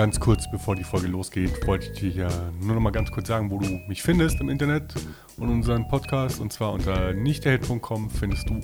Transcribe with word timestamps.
Ganz 0.00 0.18
kurz 0.18 0.50
bevor 0.50 0.76
die 0.76 0.82
Folge 0.82 1.08
losgeht, 1.08 1.66
wollte 1.66 1.92
ich 1.92 2.00
dir 2.00 2.08
ja 2.08 2.30
nur 2.58 2.74
noch 2.74 2.80
mal 2.80 2.90
ganz 2.90 3.10
kurz 3.10 3.28
sagen, 3.28 3.50
wo 3.50 3.58
du 3.58 3.66
mich 3.86 4.02
findest 4.02 4.40
im 4.40 4.48
Internet 4.48 4.94
und 5.36 5.50
unseren 5.50 5.88
Podcast. 5.88 6.40
Und 6.40 6.54
zwar 6.54 6.72
unter 6.72 7.12
nichtderheld.com 7.12 8.08
findest 8.08 8.48
du 8.48 8.62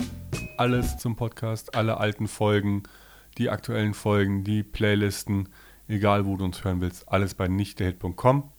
alles 0.57 0.97
zum 0.97 1.15
Podcast, 1.15 1.75
alle 1.75 1.99
alten 1.99 2.27
Folgen, 2.27 2.81
die 3.37 3.51
aktuellen 3.51 3.93
Folgen, 3.93 4.43
die 4.45 4.63
Playlisten, 4.63 5.49
egal 5.87 6.25
wo 6.25 6.37
du 6.37 6.45
uns 6.45 6.63
hören 6.63 6.81
willst, 6.81 7.07
alles 7.07 7.35
bei 7.35 7.47
nichtderheld.com. 7.47 8.51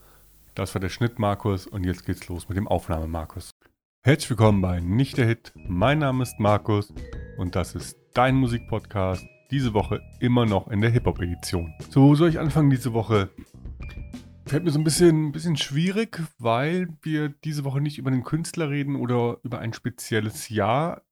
Das 0.55 0.73
war 0.73 0.81
der 0.81 0.89
Schnitt 0.89 1.19
Markus 1.19 1.67
und 1.67 1.83
jetzt 1.83 2.07
geht's 2.07 2.29
los 2.29 2.49
mit 2.49 2.57
dem 2.57 2.69
Aufnahme 2.69 3.09
Markus. 3.09 3.51
Herzlich 4.05 4.31
willkommen 4.31 4.63
bei 4.63 4.79
Nicht 4.79 5.17
der 5.17 5.27
Hit. 5.27 5.53
Mein 5.57 5.99
Name 5.99 6.23
ist 6.23 6.39
Markus 6.39 6.95
und 7.39 7.57
das 7.57 7.75
ist 7.75 7.99
dein 8.15 8.37
Musikpodcast 8.37 9.27
diese 9.51 9.75
Woche 9.75 10.01
immer 10.21 10.47
noch 10.47 10.69
in 10.69 10.81
der 10.81 10.91
Hip-Hop-Edition. 10.91 11.75
So, 11.91 12.03
wo 12.03 12.15
soll 12.15 12.29
ich 12.29 12.39
anfangen 12.39 12.71
diese 12.71 12.93
Woche? 12.93 13.31
Fällt 14.47 14.65
mir 14.65 14.71
so 14.71 14.79
ein 14.79 14.85
bisschen, 14.85 15.29
ein 15.29 15.33
bisschen 15.33 15.57
schwierig, 15.57 16.23
weil 16.39 16.89
wir 17.03 17.29
diese 17.29 17.65
Woche 17.65 17.81
nicht 17.81 17.99
über 17.99 18.11
den 18.11 18.25
Künstler 18.25 18.71
reden 18.71 18.97
oder 18.97 19.39
über 19.43 19.59
ein 19.59 19.73
spezielles 19.73 20.49
Jahr 20.49 21.03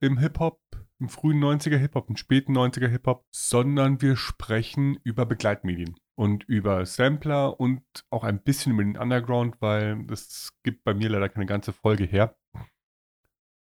im 0.00 0.18
Hip-Hop, 0.18 0.60
im 1.00 1.08
frühen 1.08 1.42
90er 1.42 1.76
Hip-Hop, 1.76 2.08
im 2.08 2.16
späten 2.16 2.56
90er 2.56 2.88
Hip-Hop, 2.88 3.26
sondern 3.30 4.02
wir 4.02 4.16
sprechen 4.16 4.98
über 5.04 5.26
Begleitmedien 5.26 5.96
und 6.16 6.44
über 6.44 6.84
Sampler 6.86 7.60
und 7.60 7.82
auch 8.10 8.24
ein 8.24 8.42
bisschen 8.42 8.72
über 8.72 8.82
den 8.82 8.96
Underground, 8.96 9.60
weil 9.60 10.04
das 10.06 10.50
gibt 10.64 10.82
bei 10.84 10.94
mir 10.94 11.08
leider 11.08 11.28
keine 11.28 11.46
ganze 11.46 11.72
Folge 11.72 12.04
her. 12.04 12.36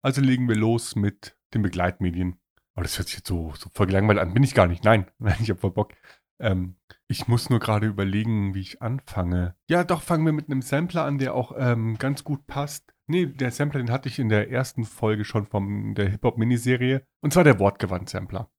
Also 0.01 0.21
legen 0.21 0.49
wir 0.49 0.55
los 0.57 0.97
mit 0.97 1.37
den 1.53 1.61
Begleitmedien. 1.61 2.42
Aber 2.75 2.83
das 2.83 2.97
hört 2.97 3.07
sich 3.07 3.17
jetzt 3.17 3.27
so, 3.27 3.53
so 3.55 3.69
voll 3.73 3.87
gelangweilt 3.87 4.19
an. 4.19 4.33
Bin 4.33 4.43
ich 4.43 4.53
gar 4.53 4.67
nicht. 4.67 4.83
Nein, 4.83 5.07
nein, 5.19 5.37
ich 5.41 5.49
habe 5.49 5.59
voll 5.59 5.71
Bock. 5.71 5.93
Ähm, 6.39 6.75
ich 7.07 7.27
muss 7.27 7.49
nur 7.49 7.59
gerade 7.59 7.87
überlegen, 7.87 8.55
wie 8.55 8.61
ich 8.61 8.81
anfange. 8.81 9.55
Ja, 9.69 9.83
doch, 9.83 10.01
fangen 10.01 10.25
wir 10.25 10.33
mit 10.33 10.49
einem 10.49 10.61
Sampler 10.61 11.05
an, 11.05 11.17
der 11.17 11.35
auch 11.35 11.53
ähm, 11.57 11.97
ganz 11.97 12.23
gut 12.23 12.47
passt. 12.47 12.93
Nee, 13.05 13.27
der 13.27 13.51
Sampler, 13.51 13.79
den 13.81 13.91
hatte 13.91 14.09
ich 14.09 14.17
in 14.17 14.29
der 14.29 14.49
ersten 14.49 14.85
Folge 14.85 15.25
schon 15.25 15.45
von 15.45 15.93
der 15.93 16.09
Hip-Hop-Miniserie. 16.09 17.05
Und 17.21 17.33
zwar 17.33 17.43
der 17.43 17.59
Wortgewand-Sampler. 17.59 18.49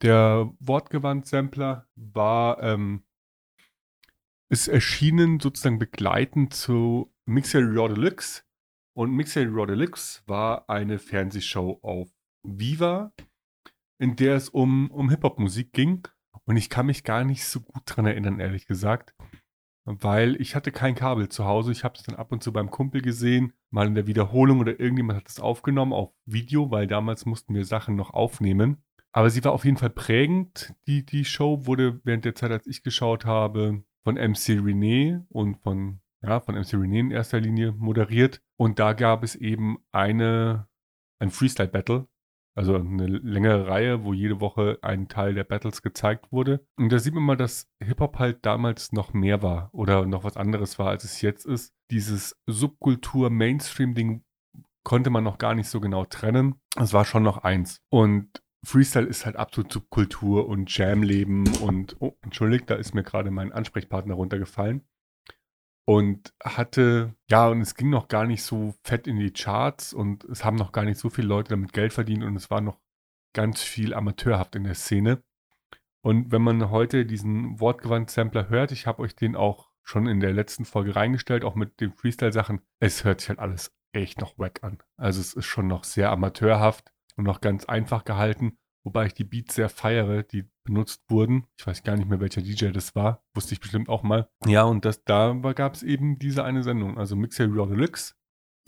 Der 0.00 0.50
Wortgewand-Sampler 0.60 1.86
war, 1.96 2.62
ähm, 2.62 3.04
ist 4.48 4.68
erschienen 4.68 5.40
sozusagen 5.40 5.78
begleitend 5.78 6.54
zu 6.54 7.12
Mixer 7.26 7.60
Raw 7.60 7.88
Deluxe. 7.88 8.42
Und 8.94 9.12
Mixer 9.12 9.46
Raw 9.48 9.66
Deluxe 9.66 10.22
war 10.26 10.68
eine 10.68 10.98
Fernsehshow 10.98 11.78
auf 11.82 12.08
Viva 12.42 13.12
in 14.02 14.16
der 14.16 14.34
es 14.34 14.48
um, 14.48 14.90
um 14.90 15.10
Hip-Hop-Musik 15.10 15.72
ging. 15.72 16.08
Und 16.44 16.56
ich 16.56 16.68
kann 16.68 16.86
mich 16.86 17.04
gar 17.04 17.22
nicht 17.24 17.44
so 17.44 17.60
gut 17.60 17.82
dran 17.86 18.04
erinnern, 18.04 18.40
ehrlich 18.40 18.66
gesagt. 18.66 19.14
Weil 19.84 20.40
ich 20.40 20.56
hatte 20.56 20.72
kein 20.72 20.96
Kabel 20.96 21.28
zu 21.28 21.44
Hause. 21.44 21.70
Ich 21.70 21.84
habe 21.84 21.94
es 21.96 22.02
dann 22.02 22.16
ab 22.16 22.32
und 22.32 22.42
zu 22.42 22.52
beim 22.52 22.70
Kumpel 22.70 23.00
gesehen, 23.00 23.52
mal 23.70 23.86
in 23.86 23.94
der 23.94 24.08
Wiederholung 24.08 24.58
oder 24.58 24.78
irgendjemand 24.78 25.20
hat 25.20 25.28
es 25.28 25.38
aufgenommen 25.38 25.92
auf 25.92 26.12
Video, 26.26 26.70
weil 26.72 26.88
damals 26.88 27.26
mussten 27.26 27.54
wir 27.54 27.64
Sachen 27.64 27.94
noch 27.94 28.10
aufnehmen. 28.10 28.82
Aber 29.12 29.30
sie 29.30 29.44
war 29.44 29.52
auf 29.52 29.64
jeden 29.64 29.76
Fall 29.76 29.90
prägend. 29.90 30.74
Die, 30.88 31.06
die 31.06 31.24
Show 31.24 31.66
wurde 31.66 32.00
während 32.02 32.24
der 32.24 32.34
Zeit, 32.34 32.50
als 32.50 32.66
ich 32.66 32.82
geschaut 32.82 33.24
habe, 33.24 33.84
von 34.02 34.16
MC 34.16 34.58
René 34.58 35.24
und 35.28 35.58
von, 35.58 36.00
ja, 36.22 36.40
von 36.40 36.56
MC 36.56 36.74
René 36.74 37.00
in 37.00 37.10
erster 37.12 37.38
Linie 37.38 37.70
moderiert. 37.72 38.42
Und 38.56 38.80
da 38.80 38.94
gab 38.94 39.22
es 39.22 39.36
eben 39.36 39.78
eine, 39.92 40.66
ein 41.20 41.30
Freestyle-Battle 41.30 42.08
also 42.54 42.76
eine 42.76 43.06
längere 43.06 43.66
Reihe, 43.66 44.04
wo 44.04 44.12
jede 44.12 44.40
Woche 44.40 44.78
ein 44.82 45.08
Teil 45.08 45.34
der 45.34 45.44
Battles 45.44 45.82
gezeigt 45.82 46.32
wurde. 46.32 46.66
Und 46.76 46.92
da 46.92 46.98
sieht 46.98 47.14
man 47.14 47.22
mal, 47.22 47.36
dass 47.36 47.68
Hip-Hop 47.82 48.18
halt 48.18 48.44
damals 48.44 48.92
noch 48.92 49.12
mehr 49.12 49.42
war 49.42 49.70
oder 49.72 50.06
noch 50.06 50.24
was 50.24 50.36
anderes 50.36 50.78
war, 50.78 50.88
als 50.88 51.04
es 51.04 51.20
jetzt 51.22 51.46
ist. 51.46 51.72
Dieses 51.90 52.36
Subkultur-Mainstream-Ding 52.46 54.24
konnte 54.84 55.10
man 55.10 55.24
noch 55.24 55.38
gar 55.38 55.54
nicht 55.54 55.68
so 55.68 55.80
genau 55.80 56.04
trennen. 56.04 56.56
Es 56.76 56.92
war 56.92 57.04
schon 57.04 57.22
noch 57.22 57.38
eins. 57.38 57.80
Und 57.88 58.42
Freestyle 58.64 59.06
ist 59.06 59.26
halt 59.26 59.36
absolut 59.36 59.72
Subkultur 59.72 60.48
und 60.48 60.76
Jamleben 60.76 61.44
und, 61.56 61.96
oh, 62.00 62.16
entschuldigt, 62.22 62.70
da 62.70 62.74
ist 62.74 62.94
mir 62.94 63.02
gerade 63.02 63.30
mein 63.30 63.52
Ansprechpartner 63.52 64.14
runtergefallen 64.14 64.84
und 65.84 66.32
hatte, 66.42 67.14
ja, 67.28 67.48
und 67.48 67.60
es 67.60 67.74
ging 67.74 67.90
noch 67.90 68.08
gar 68.08 68.26
nicht 68.26 68.42
so 68.42 68.74
fett 68.84 69.06
in 69.06 69.16
die 69.18 69.32
Charts 69.32 69.92
und 69.92 70.24
es 70.24 70.44
haben 70.44 70.56
noch 70.56 70.72
gar 70.72 70.84
nicht 70.84 70.98
so 70.98 71.10
viele 71.10 71.28
Leute 71.28 71.50
damit 71.50 71.72
Geld 71.72 71.92
verdient 71.92 72.22
und 72.22 72.36
es 72.36 72.50
war 72.50 72.60
noch 72.60 72.80
ganz 73.34 73.62
viel 73.62 73.94
amateurhaft 73.94 74.54
in 74.54 74.64
der 74.64 74.74
Szene. 74.74 75.22
Und 76.04 76.32
wenn 76.32 76.42
man 76.42 76.70
heute 76.70 77.06
diesen 77.06 77.60
Wortgewandt-Sampler 77.60 78.48
hört, 78.48 78.72
ich 78.72 78.86
habe 78.86 79.02
euch 79.02 79.14
den 79.14 79.36
auch 79.36 79.70
schon 79.82 80.06
in 80.06 80.20
der 80.20 80.32
letzten 80.32 80.64
Folge 80.64 80.94
reingestellt, 80.94 81.44
auch 81.44 81.54
mit 81.54 81.80
den 81.80 81.92
Freestyle-Sachen, 81.92 82.60
es 82.80 83.04
hört 83.04 83.20
sich 83.20 83.28
halt 83.28 83.38
alles 83.38 83.74
echt 83.92 84.20
noch 84.20 84.38
wack 84.38 84.62
an. 84.62 84.78
Also 84.96 85.20
es 85.20 85.34
ist 85.34 85.46
schon 85.46 85.66
noch 85.66 85.84
sehr 85.84 86.10
amateurhaft 86.10 86.92
und 87.16 87.24
noch 87.24 87.40
ganz 87.40 87.64
einfach 87.64 88.04
gehalten, 88.04 88.58
wobei 88.84 89.06
ich 89.06 89.14
die 89.14 89.24
Beats 89.24 89.54
sehr 89.54 89.68
feiere, 89.68 90.22
die 90.22 90.48
benutzt 90.64 91.02
wurden. 91.08 91.46
Ich 91.58 91.66
weiß 91.66 91.82
gar 91.82 91.96
nicht 91.96 92.08
mehr, 92.08 92.20
welcher 92.20 92.42
DJ 92.42 92.70
das 92.70 92.94
war. 92.94 93.24
Wusste 93.34 93.54
ich 93.54 93.60
bestimmt 93.60 93.88
auch 93.88 94.02
mal. 94.02 94.28
Ja, 94.46 94.64
und 94.64 94.84
das, 94.84 95.04
da 95.04 95.32
gab 95.32 95.74
es 95.74 95.82
eben 95.82 96.18
diese 96.18 96.44
eine 96.44 96.62
Sendung, 96.62 96.98
also 96.98 97.16
Mixer 97.16 97.46
Raw 97.46 97.68
Deluxe. 97.68 98.14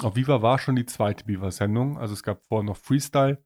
Auf 0.02 0.16
Viva 0.16 0.42
war 0.42 0.58
schon 0.58 0.76
die 0.76 0.86
zweite 0.86 1.26
Viva-Sendung. 1.26 1.98
Also 1.98 2.14
es 2.14 2.22
gab 2.22 2.44
vorher 2.44 2.64
noch 2.64 2.76
Freestyle, 2.76 3.44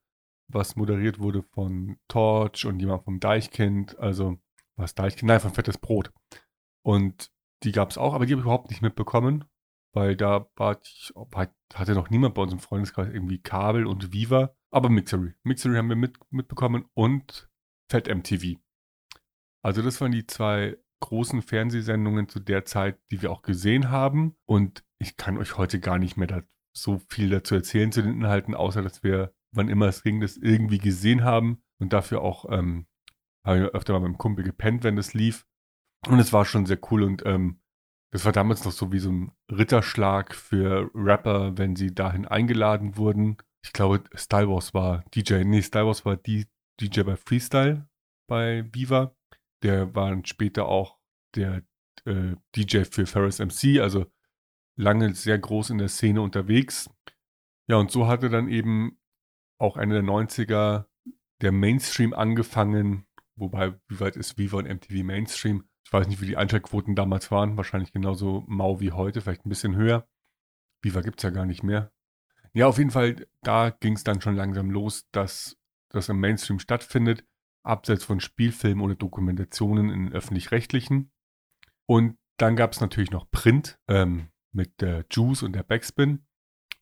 was 0.49 0.77
moderiert 0.77 1.19
wurde 1.19 1.43
von 1.43 1.99
Torch 2.09 2.65
und 2.65 2.81
jemand 2.81 3.05
vom 3.05 3.21
Deichkind. 3.21 3.99
Also, 3.99 4.39
was 4.77 4.95
Deichkind? 4.95 5.29
Nein, 5.29 5.41
von 5.41 5.53
Fettes 5.53 5.79
Brot. 5.79 6.13
Und 6.83 7.31
die 7.63 7.73
gab 7.73 7.91
es 7.91 7.99
auch, 7.99 8.15
aber 8.15 8.25
die 8.25 8.33
habe 8.33 8.41
ich 8.41 8.45
überhaupt 8.45 8.71
nicht 8.71 8.83
mitbekommen, 8.83 9.45
weil 9.93 10.17
da 10.17 10.49
war 10.57 10.79
ich, 10.83 11.13
hatte 11.75 11.95
noch 11.95 12.09
niemand 12.09 12.35
bei 12.35 12.43
uns 12.43 12.53
im 12.53 12.61
Freundeskreis 12.61 13.09
irgendwie 13.09 13.41
Kabel 13.41 13.87
und 13.87 14.13
Viva. 14.13 14.55
Aber 14.71 14.89
Mixery. 14.89 15.35
Mixery 15.45 15.77
haben 15.77 15.89
wir 15.89 15.97
mit, 15.97 16.19
mitbekommen 16.31 16.87
und 16.95 17.49
Fett 17.89 18.09
MTV. 18.09 18.59
Also 19.63 19.83
das 19.83 20.01
waren 20.01 20.13
die 20.13 20.27
zwei 20.27 20.77
großen 21.01 21.43
Fernsehsendungen 21.43 22.29
zu 22.29 22.41
der 22.41 22.65
Zeit, 22.65 22.99
die 23.11 23.23
wir 23.23 23.31
auch 23.31 23.43
gesehen 23.43 23.91
haben. 23.91 24.37
Und 24.47 24.85
ich 24.99 25.17
kann 25.17 25.39
euch 25.39 25.57
heute 25.57 25.81
gar 25.81 25.99
nicht 25.99 26.17
mehr 26.17 26.45
so 26.77 27.01
viel 27.09 27.31
dazu 27.31 27.55
erzählen 27.55 27.93
zu 27.93 28.03
den 28.03 28.21
Inhalten, 28.21 28.55
außer 28.55 28.83
dass 28.83 29.03
wir, 29.03 29.35
wann 29.53 29.69
immer 29.69 29.87
es 29.87 30.03
ging, 30.03 30.21
das 30.21 30.37
irgendwie 30.37 30.79
gesehen 30.79 31.25
haben 31.25 31.63
und 31.81 31.93
dafür 31.93 32.23
auch 32.23 32.47
ähm, 32.51 32.87
habe 33.45 33.59
ich 33.59 33.65
öfter 33.75 33.95
mal 33.95 34.01
mit 34.01 34.09
dem 34.15 34.19
Kumpel 34.19 34.45
gepennt, 34.45 34.85
wenn 34.85 34.97
das 34.97 35.15
lief. 35.15 35.47
Und 36.07 36.19
es 36.19 36.33
war 36.33 36.45
schon 36.45 36.67
sehr 36.67 36.79
cool 36.91 37.03
und 37.03 37.25
ähm, 37.27 37.61
das 38.13 38.25
war 38.25 38.33
damals 38.33 38.65
noch 38.65 38.73
so 38.73 38.93
wie 38.93 39.01
so 39.01 39.11
ein 39.11 39.33
Ritterschlag 39.51 40.35
für 40.35 40.91
Rapper, 40.95 41.59
wenn 41.59 41.77
sie 41.77 41.95
dahin 41.95 42.27
eingeladen 42.27 42.97
wurden. 42.97 43.37
Ich 43.65 43.73
glaube, 43.73 44.05
Style 44.15 44.49
Wars 44.49 44.73
war 44.75 45.05
DJ, 45.15 45.45
nee, 45.45 45.63
Style 45.63 45.87
Wars 45.87 46.05
war 46.05 46.17
die 46.17 46.47
DJ 46.81 47.03
bei 47.03 47.17
Freestyle 47.17 47.89
bei 48.29 48.65
Viva. 48.73 49.15
Der 49.63 49.95
war 49.95 50.11
dann 50.11 50.25
später 50.25 50.67
auch 50.67 50.99
der 51.35 51.63
äh, 52.05 52.37
DJ 52.55 52.85
für 52.85 53.07
Ferris 53.07 53.41
MC, 53.41 53.81
also 53.81 54.07
lange 54.77 55.15
sehr 55.15 55.39
groß 55.39 55.71
in 55.71 55.79
der 55.79 55.89
Szene 55.89 56.23
unterwegs. 56.23 56.89
Ja, 57.67 57.77
und 57.77 57.91
so 57.91 58.07
hatte 58.07 58.31
dann 58.31 58.49
eben 58.49 58.99
auch 59.59 59.77
Ende 59.77 59.97
der 59.97 60.05
90er 60.05 60.87
der 61.41 61.53
Mainstream 61.53 62.15
angefangen, 62.15 63.07
wobei, 63.37 63.75
wie 63.89 64.01
weit 64.01 64.17
ist 64.17 64.39
Viva 64.39 64.59
und 64.59 64.69
MTV 64.69 65.05
Mainstream? 65.05 65.69
Ich 65.85 65.93
weiß 65.93 66.07
nicht, 66.07 66.21
wie 66.21 66.27
die 66.27 66.37
Einschaltquoten 66.37 66.95
damals 66.95 67.31
waren, 67.31 67.57
wahrscheinlich 67.57 67.93
genauso 67.93 68.45
mau 68.47 68.81
wie 68.81 68.93
heute, 68.93 69.21
vielleicht 69.21 69.45
ein 69.45 69.49
bisschen 69.49 69.75
höher. 69.75 70.07
Viva 70.83 71.01
gibt 71.01 71.19
es 71.19 71.23
ja 71.25 71.31
gar 71.31 71.47
nicht 71.47 71.63
mehr. 71.63 71.93
Ja, 72.53 72.67
auf 72.67 72.79
jeden 72.79 72.91
Fall, 72.91 73.27
da 73.43 73.71
ging 73.71 73.95
es 73.95 74.05
dann 74.05 74.21
schon 74.21 74.37
langsam 74.37 74.71
los, 74.71 75.09
dass 75.11 75.58
das 75.91 76.09
im 76.09 76.21
Mainstream 76.21 76.59
stattfindet, 76.59 77.25
abseits 77.63 78.05
von 78.05 78.21
Spielfilmen 78.21 78.85
oder 78.85 78.95
Dokumentationen 78.95 79.91
in 79.91 80.13
öffentlich-rechtlichen. 80.13 81.11
Und 81.87 82.19
dann 82.37 82.57
gab 82.57 82.73
es 82.73 82.81
natürlich 82.81 83.11
noch 83.11 83.31
Print 83.31 83.79
ähm, 83.89 84.29
mit 84.53 84.81
der 84.81 85.05
Juice 85.11 85.43
und 85.43 85.53
der 85.53 85.63
Backspin. 85.63 86.25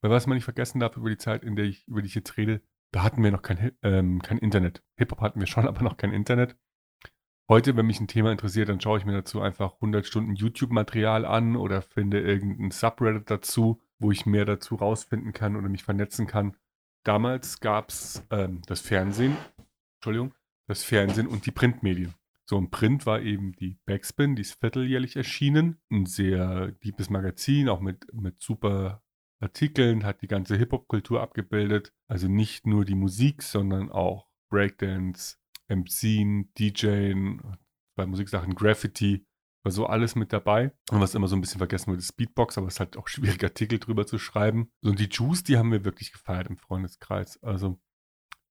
Weil 0.00 0.10
was 0.10 0.26
man 0.26 0.36
nicht 0.36 0.44
vergessen 0.44 0.80
darf 0.80 0.96
über 0.96 1.08
die 1.08 1.16
Zeit, 1.16 1.42
in 1.42 1.56
der 1.56 1.64
ich, 1.64 1.86
über 1.88 2.02
die 2.02 2.08
ich 2.08 2.14
jetzt 2.14 2.36
rede, 2.36 2.62
da 2.92 3.02
hatten 3.02 3.22
wir 3.22 3.30
noch 3.30 3.42
kein, 3.42 3.72
ähm, 3.82 4.22
kein 4.22 4.38
Internet. 4.38 4.82
Hip-Hop 4.96 5.20
hatten 5.20 5.40
wir 5.40 5.46
schon, 5.46 5.66
aber 5.68 5.82
noch 5.82 5.96
kein 5.96 6.12
Internet. 6.12 6.56
Heute, 7.48 7.76
wenn 7.76 7.86
mich 7.86 8.00
ein 8.00 8.08
Thema 8.08 8.32
interessiert, 8.32 8.68
dann 8.68 8.80
schaue 8.80 8.98
ich 8.98 9.04
mir 9.04 9.12
dazu 9.12 9.40
einfach 9.40 9.74
100 9.74 10.04
Stunden 10.04 10.34
YouTube-Material 10.34 11.24
an 11.24 11.54
oder 11.54 11.80
finde 11.80 12.20
irgendein 12.20 12.72
Subreddit 12.72 13.30
dazu, 13.30 13.80
wo 14.00 14.10
ich 14.10 14.26
mehr 14.26 14.44
dazu 14.44 14.74
rausfinden 14.74 15.32
kann 15.32 15.54
oder 15.54 15.68
mich 15.68 15.84
vernetzen 15.84 16.26
kann. 16.26 16.56
Damals 17.06 17.60
gab 17.60 17.90
es 17.90 18.20
ähm, 18.32 18.62
das 18.66 18.80
Fernsehen, 18.80 19.36
Entschuldigung, 19.98 20.34
das 20.66 20.82
Fernsehen 20.82 21.28
und 21.28 21.46
die 21.46 21.52
Printmedien. 21.52 22.14
So 22.46 22.58
ein 22.58 22.68
Print 22.72 23.06
war 23.06 23.20
eben 23.20 23.52
die 23.52 23.78
Backspin, 23.86 24.34
die 24.34 24.42
ist 24.42 24.58
vierteljährlich 24.58 25.14
erschienen. 25.14 25.80
Ein 25.88 26.06
sehr 26.06 26.74
liebes 26.82 27.08
Magazin, 27.08 27.68
auch 27.68 27.78
mit, 27.78 28.12
mit 28.12 28.42
super 28.42 29.04
Artikeln, 29.38 30.02
hat 30.02 30.20
die 30.20 30.26
ganze 30.26 30.56
Hip-Hop-Kultur 30.56 31.20
abgebildet. 31.20 31.92
Also 32.08 32.26
nicht 32.26 32.66
nur 32.66 32.84
die 32.84 32.96
Musik, 32.96 33.44
sondern 33.44 33.92
auch 33.92 34.28
Breakdance, 34.50 35.36
MCen, 35.68 36.52
DJen, 36.58 37.40
bei 37.94 38.04
Musiksachen 38.04 38.56
Graffiti, 38.56 39.24
so 39.70 39.86
alles 39.86 40.14
mit 40.14 40.32
dabei. 40.32 40.72
Und 40.90 41.00
was 41.00 41.14
immer 41.14 41.28
so 41.28 41.36
ein 41.36 41.40
bisschen 41.40 41.58
vergessen 41.58 41.90
wird, 41.90 42.00
ist 42.00 42.16
Beatbox, 42.16 42.58
aber 42.58 42.66
es 42.66 42.74
ist 42.74 42.80
halt 42.80 42.96
auch 42.96 43.08
schwierig, 43.08 43.42
Artikel 43.42 43.78
drüber 43.78 44.06
zu 44.06 44.18
schreiben. 44.18 44.70
Und 44.82 44.98
die 44.98 45.08
Juice, 45.10 45.44
die 45.44 45.58
haben 45.58 45.72
wir 45.72 45.84
wirklich 45.84 46.12
gefeiert 46.12 46.48
im 46.48 46.56
Freundeskreis. 46.56 47.42
Also 47.42 47.78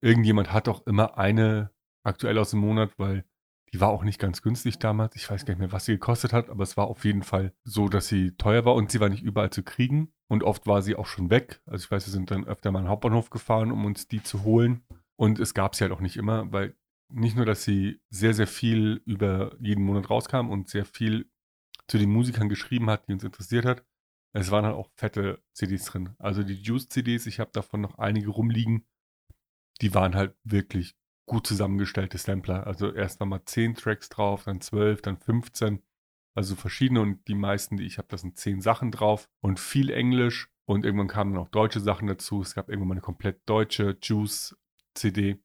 irgendjemand 0.01 0.51
hat 0.53 0.67
auch 0.67 0.85
immer 0.85 1.17
eine 1.17 1.71
aktuell 2.03 2.37
aus 2.37 2.51
dem 2.51 2.59
Monat, 2.59 2.91
weil 2.97 3.25
die 3.73 3.81
war 3.81 3.89
auch 3.89 4.03
nicht 4.03 4.19
ganz 4.19 4.41
günstig 4.41 4.79
damals. 4.79 5.15
Ich 5.15 5.29
weiß 5.29 5.45
gar 5.45 5.53
nicht 5.53 5.59
mehr, 5.59 5.71
was 5.71 5.85
sie 5.85 5.93
gekostet 5.93 6.31
hat, 6.31 6.49
aber 6.49 6.63
es 6.63 6.77
war 6.77 6.87
auf 6.87 7.03
jeden 7.03 7.23
Fall 7.23 7.53
so, 7.63 7.89
dass 7.89 8.07
sie 8.07 8.31
teuer 8.37 8.63
war 8.63 8.75
und 8.75 8.91
sie 8.91 8.99
war 8.99 9.09
nicht 9.09 9.23
überall 9.23 9.49
zu 9.49 9.63
kriegen. 9.63 10.13
Und 10.27 10.43
oft 10.43 10.65
war 10.65 10.81
sie 10.81 10.95
auch 10.95 11.07
schon 11.07 11.29
weg. 11.29 11.61
Also 11.65 11.83
ich 11.83 11.91
weiß, 11.91 12.07
wir 12.07 12.11
sind 12.13 12.31
dann 12.31 12.45
öfter 12.45 12.71
mal 12.71 12.79
in 12.79 12.85
den 12.85 12.91
Hauptbahnhof 12.91 13.29
gefahren, 13.29 13.71
um 13.71 13.85
uns 13.85 14.07
die 14.07 14.23
zu 14.23 14.43
holen. 14.43 14.83
Und 15.17 15.39
es 15.39 15.53
gab 15.53 15.75
sie 15.75 15.83
halt 15.83 15.91
auch 15.91 15.99
nicht 15.99 16.17
immer, 16.17 16.51
weil 16.51 16.75
nicht 17.09 17.35
nur, 17.35 17.45
dass 17.45 17.63
sie 17.63 18.01
sehr, 18.09 18.33
sehr 18.33 18.47
viel 18.47 19.01
über 19.05 19.55
jeden 19.59 19.83
Monat 19.83 20.09
rauskam 20.09 20.49
und 20.49 20.69
sehr 20.69 20.85
viel 20.85 21.29
zu 21.87 21.97
den 21.97 22.11
Musikern 22.11 22.49
geschrieben 22.49 22.89
hat, 22.89 23.07
die 23.07 23.13
uns 23.13 23.23
interessiert 23.23 23.65
hat. 23.65 23.85
Es 24.33 24.51
waren 24.51 24.65
halt 24.65 24.75
auch 24.75 24.89
fette 24.95 25.41
CDs 25.53 25.85
drin. 25.85 26.15
Also 26.17 26.43
die 26.43 26.55
Juice-CDs, 26.55 27.25
ich 27.25 27.39
habe 27.39 27.51
davon 27.53 27.81
noch 27.81 27.97
einige 27.97 28.29
rumliegen, 28.29 28.85
die 29.81 29.93
waren 29.93 30.15
halt 30.15 30.35
wirklich 30.43 30.95
gut 31.25 31.47
zusammengestellte 31.47 32.17
Sampler. 32.17 32.67
Also 32.67 32.91
erst 32.91 33.19
nochmal 33.19 33.43
10 33.45 33.75
Tracks 33.75 34.09
drauf, 34.09 34.43
dann 34.43 34.61
12, 34.61 35.01
dann 35.01 35.17
15. 35.17 35.81
Also 36.35 36.55
verschiedene 36.55 37.01
und 37.01 37.27
die 37.27 37.35
meisten, 37.35 37.77
die 37.77 37.85
ich 37.85 37.97
habe, 37.97 38.09
da 38.09 38.17
sind 38.17 38.37
10 38.37 38.61
Sachen 38.61 38.91
drauf 38.91 39.29
und 39.41 39.59
viel 39.59 39.89
Englisch. 39.89 40.49
Und 40.67 40.83
irgendwann 40.83 41.07
kamen 41.07 41.33
dann 41.33 41.43
auch 41.43 41.49
deutsche 41.49 41.79
Sachen 41.79 42.07
dazu. 42.07 42.41
Es 42.41 42.55
gab 42.55 42.69
irgendwann 42.69 42.89
mal 42.89 42.93
eine 42.95 43.01
komplett 43.01 43.47
deutsche 43.47 43.97
Juice-CD. 44.01 45.39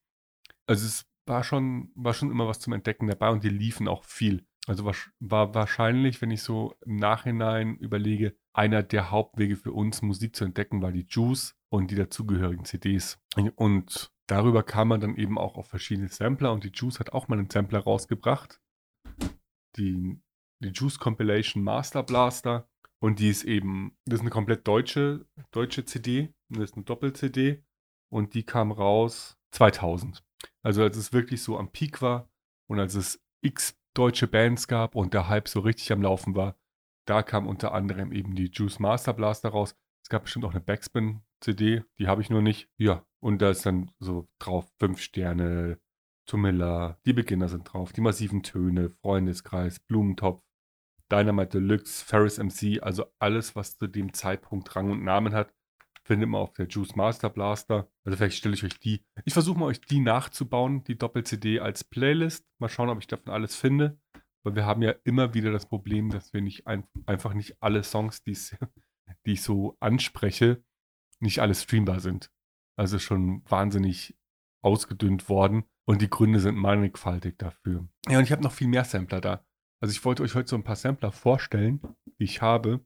Also 0.66 0.86
es 0.86 1.06
war 1.26 1.44
schon, 1.44 1.90
war 1.94 2.14
schon 2.14 2.30
immer 2.30 2.48
was 2.48 2.60
zum 2.60 2.72
Entdecken 2.72 3.06
dabei 3.06 3.30
und 3.30 3.44
die 3.44 3.48
liefen 3.48 3.88
auch 3.88 4.04
viel. 4.04 4.46
Also 4.66 4.84
war, 4.84 4.94
war 5.20 5.54
wahrscheinlich, 5.54 6.20
wenn 6.20 6.30
ich 6.30 6.42
so 6.42 6.74
im 6.84 6.96
Nachhinein 6.96 7.76
überlege, 7.76 8.36
einer 8.52 8.82
der 8.82 9.10
Hauptwege 9.10 9.56
für 9.56 9.72
uns, 9.72 10.02
Musik 10.02 10.36
zu 10.36 10.44
entdecken, 10.44 10.82
war 10.82 10.92
die 10.92 11.06
Juice 11.08 11.56
und 11.70 11.90
die 11.90 11.94
dazugehörigen 11.94 12.64
CDs. 12.64 13.18
Und 13.56 14.12
darüber 14.26 14.62
kam 14.62 14.88
man 14.88 15.00
dann 15.00 15.16
eben 15.16 15.38
auch 15.38 15.56
auf 15.56 15.68
verschiedene 15.68 16.08
Sampler 16.08 16.52
und 16.52 16.64
die 16.64 16.72
Juice 16.74 17.00
hat 17.00 17.12
auch 17.12 17.28
mal 17.28 17.38
einen 17.38 17.50
Sampler 17.50 17.80
rausgebracht. 17.80 18.60
Die, 19.76 20.20
die 20.62 20.68
Juice 20.68 20.98
Compilation 20.98 21.62
Master 21.62 22.02
Blaster. 22.02 22.68
Und 23.02 23.18
die 23.18 23.30
ist 23.30 23.44
eben, 23.44 23.96
das 24.04 24.16
ist 24.16 24.20
eine 24.20 24.30
komplett 24.30 24.68
deutsche, 24.68 25.26
deutsche 25.52 25.86
CD. 25.86 26.34
Das 26.50 26.64
ist 26.64 26.74
eine 26.74 26.84
Doppel-CD. 26.84 27.64
Und 28.12 28.34
die 28.34 28.42
kam 28.42 28.72
raus 28.72 29.38
2000. 29.52 30.22
Also 30.62 30.82
als 30.82 30.96
es 30.96 31.12
wirklich 31.12 31.42
so 31.42 31.58
am 31.58 31.72
Peak 31.72 32.02
war 32.02 32.28
und 32.68 32.78
als 32.78 32.94
es 32.94 33.22
x 33.42 33.76
deutsche 33.94 34.26
Bands 34.26 34.68
gab 34.68 34.94
und 34.94 35.14
der 35.14 35.28
Hype 35.28 35.48
so 35.48 35.60
richtig 35.60 35.92
am 35.92 36.02
Laufen 36.02 36.36
war, 36.36 36.56
da 37.06 37.22
kam 37.22 37.46
unter 37.46 37.72
anderem 37.72 38.12
eben 38.12 38.34
die 38.34 38.50
Juice 38.52 38.78
Master 38.78 39.12
Blaster 39.12 39.48
raus. 39.48 39.74
Es 40.04 40.08
gab 40.08 40.24
bestimmt 40.24 40.44
auch 40.44 40.52
eine 40.52 40.60
Backspin-CD, 40.60 41.82
die 41.98 42.06
habe 42.06 42.22
ich 42.22 42.30
nur 42.30 42.42
nicht. 42.42 42.68
Ja, 42.76 43.04
und 43.20 43.42
da 43.42 43.50
ist 43.50 43.66
dann 43.66 43.90
so 43.98 44.28
drauf 44.38 44.70
fünf 44.78 45.00
Sterne, 45.00 45.80
Tumilla, 46.26 46.98
die 47.06 47.12
Beginner 47.12 47.48
sind 47.48 47.64
drauf, 47.64 47.92
die 47.92 48.00
massiven 48.00 48.42
Töne, 48.42 48.90
Freundeskreis, 48.90 49.80
Blumentopf, 49.80 50.42
Dynamite 51.10 51.58
Deluxe, 51.58 52.04
Ferris 52.04 52.38
MC, 52.38 52.80
also 52.82 53.06
alles, 53.18 53.56
was 53.56 53.76
zu 53.76 53.88
dem 53.88 54.12
Zeitpunkt 54.12 54.76
Rang 54.76 54.92
und 54.92 55.02
Namen 55.02 55.34
hat, 55.34 55.52
findet 56.10 56.28
man 56.28 56.40
auf 56.40 56.54
der 56.54 56.66
Juice 56.66 56.96
Master 56.96 57.30
Blaster. 57.30 57.88
Also 58.04 58.16
vielleicht 58.16 58.36
stelle 58.36 58.56
ich 58.56 58.64
euch 58.64 58.80
die. 58.80 59.04
Ich 59.24 59.32
versuche 59.32 59.60
mal 59.60 59.66
euch 59.66 59.80
die 59.80 60.00
nachzubauen, 60.00 60.82
die 60.82 60.98
Doppel-CD 60.98 61.60
als 61.60 61.84
Playlist. 61.84 62.44
Mal 62.58 62.68
schauen, 62.68 62.88
ob 62.88 62.98
ich 62.98 63.06
davon 63.06 63.32
alles 63.32 63.54
finde. 63.54 64.00
Weil 64.42 64.56
wir 64.56 64.66
haben 64.66 64.82
ja 64.82 64.92
immer 65.04 65.34
wieder 65.34 65.52
das 65.52 65.68
Problem, 65.68 66.10
dass 66.10 66.32
wir 66.32 66.40
nicht 66.40 66.66
ein, 66.66 66.82
einfach 67.06 67.32
nicht 67.32 67.62
alle 67.62 67.84
Songs, 67.84 68.24
die 68.24 68.36
ich 69.24 69.42
so 69.42 69.76
anspreche, 69.78 70.64
nicht 71.20 71.38
alle 71.38 71.54
streambar 71.54 72.00
sind. 72.00 72.32
Also 72.76 72.98
schon 72.98 73.48
wahnsinnig 73.48 74.18
ausgedünnt 74.64 75.28
worden. 75.28 75.62
Und 75.86 76.02
die 76.02 76.10
Gründe 76.10 76.40
sind 76.40 76.56
mannigfaltig 76.56 77.38
dafür. 77.38 77.86
Ja, 78.08 78.18
und 78.18 78.24
ich 78.24 78.32
habe 78.32 78.42
noch 78.42 78.52
viel 78.52 78.66
mehr 78.66 78.84
Sampler 78.84 79.20
da. 79.20 79.46
Also 79.80 79.92
ich 79.92 80.04
wollte 80.04 80.24
euch 80.24 80.34
heute 80.34 80.48
so 80.48 80.56
ein 80.56 80.64
paar 80.64 80.74
Sampler 80.74 81.12
vorstellen, 81.12 81.80
die 82.18 82.24
ich 82.24 82.42
habe. 82.42 82.84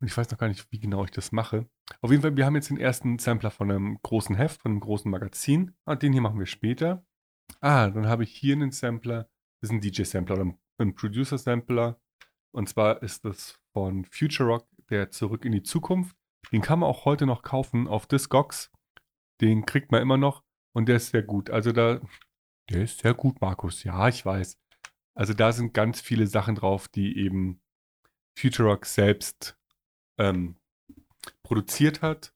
Und 0.00 0.06
ich 0.06 0.16
weiß 0.16 0.30
noch 0.30 0.38
gar 0.38 0.48
nicht, 0.48 0.72
wie 0.72 0.80
genau 0.80 1.04
ich 1.04 1.10
das 1.10 1.32
mache. 1.32 1.68
Auf 2.00 2.10
jeden 2.10 2.22
Fall, 2.22 2.36
wir 2.36 2.46
haben 2.46 2.54
jetzt 2.54 2.70
den 2.70 2.78
ersten 2.78 3.18
Sampler 3.18 3.50
von 3.50 3.70
einem 3.70 3.98
großen 4.02 4.36
Heft, 4.36 4.62
von 4.62 4.72
einem 4.72 4.80
großen 4.80 5.10
Magazin. 5.10 5.74
Ah, 5.84 5.96
den 5.96 6.12
hier 6.12 6.22
machen 6.22 6.38
wir 6.38 6.46
später. 6.46 7.04
Ah, 7.60 7.90
dann 7.90 8.06
habe 8.06 8.24
ich 8.24 8.34
hier 8.34 8.54
einen 8.54 8.70
Sampler. 8.70 9.28
Das 9.60 9.70
ist 9.70 9.72
ein 9.72 9.80
DJ-Sampler 9.80 10.36
oder 10.36 10.54
ein 10.78 10.94
Producer-Sampler. 10.94 12.00
Und 12.52 12.68
zwar 12.68 13.02
ist 13.02 13.24
das 13.24 13.60
von 13.72 14.04
Future 14.06 14.48
Rock, 14.48 14.68
der 14.88 15.10
Zurück 15.10 15.44
in 15.44 15.52
die 15.52 15.62
Zukunft. 15.62 16.16
Den 16.52 16.62
kann 16.62 16.80
man 16.80 16.88
auch 16.88 17.04
heute 17.04 17.26
noch 17.26 17.42
kaufen 17.42 17.86
auf 17.86 18.06
Discogs. 18.06 18.70
Den 19.40 19.66
kriegt 19.66 19.92
man 19.92 20.02
immer 20.02 20.16
noch 20.16 20.42
und 20.72 20.88
der 20.88 20.96
ist 20.96 21.10
sehr 21.10 21.22
gut. 21.22 21.50
Also 21.50 21.72
da, 21.72 22.00
der 22.70 22.82
ist 22.82 23.00
sehr 23.00 23.14
gut, 23.14 23.40
Markus. 23.40 23.84
Ja, 23.84 24.08
ich 24.08 24.24
weiß. 24.24 24.58
Also 25.14 25.34
da 25.34 25.52
sind 25.52 25.74
ganz 25.74 26.00
viele 26.00 26.26
Sachen 26.26 26.54
drauf, 26.54 26.88
die 26.88 27.18
eben 27.18 27.60
Future 28.38 28.70
Rock 28.70 28.86
selbst 28.86 29.58
ähm, 30.18 30.56
produziert 31.42 32.02
hat. 32.02 32.32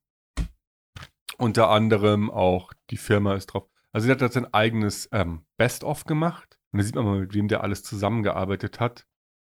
Unter 1.38 1.70
anderem 1.70 2.30
auch 2.30 2.72
die 2.90 2.96
Firma 2.96 3.34
ist 3.34 3.46
drauf. 3.46 3.68
Also 3.92 4.06
der 4.12 4.18
hat 4.18 4.32
sein 4.32 4.52
eigenes 4.52 5.08
ähm, 5.12 5.46
Best-of 5.56 6.04
gemacht. 6.04 6.58
Und 6.72 6.78
da 6.78 6.84
sieht 6.84 6.94
man 6.94 7.04
mal, 7.04 7.20
mit 7.20 7.34
wem 7.34 7.48
der 7.48 7.62
alles 7.62 7.82
zusammengearbeitet 7.82 8.80
hat. 8.80 9.06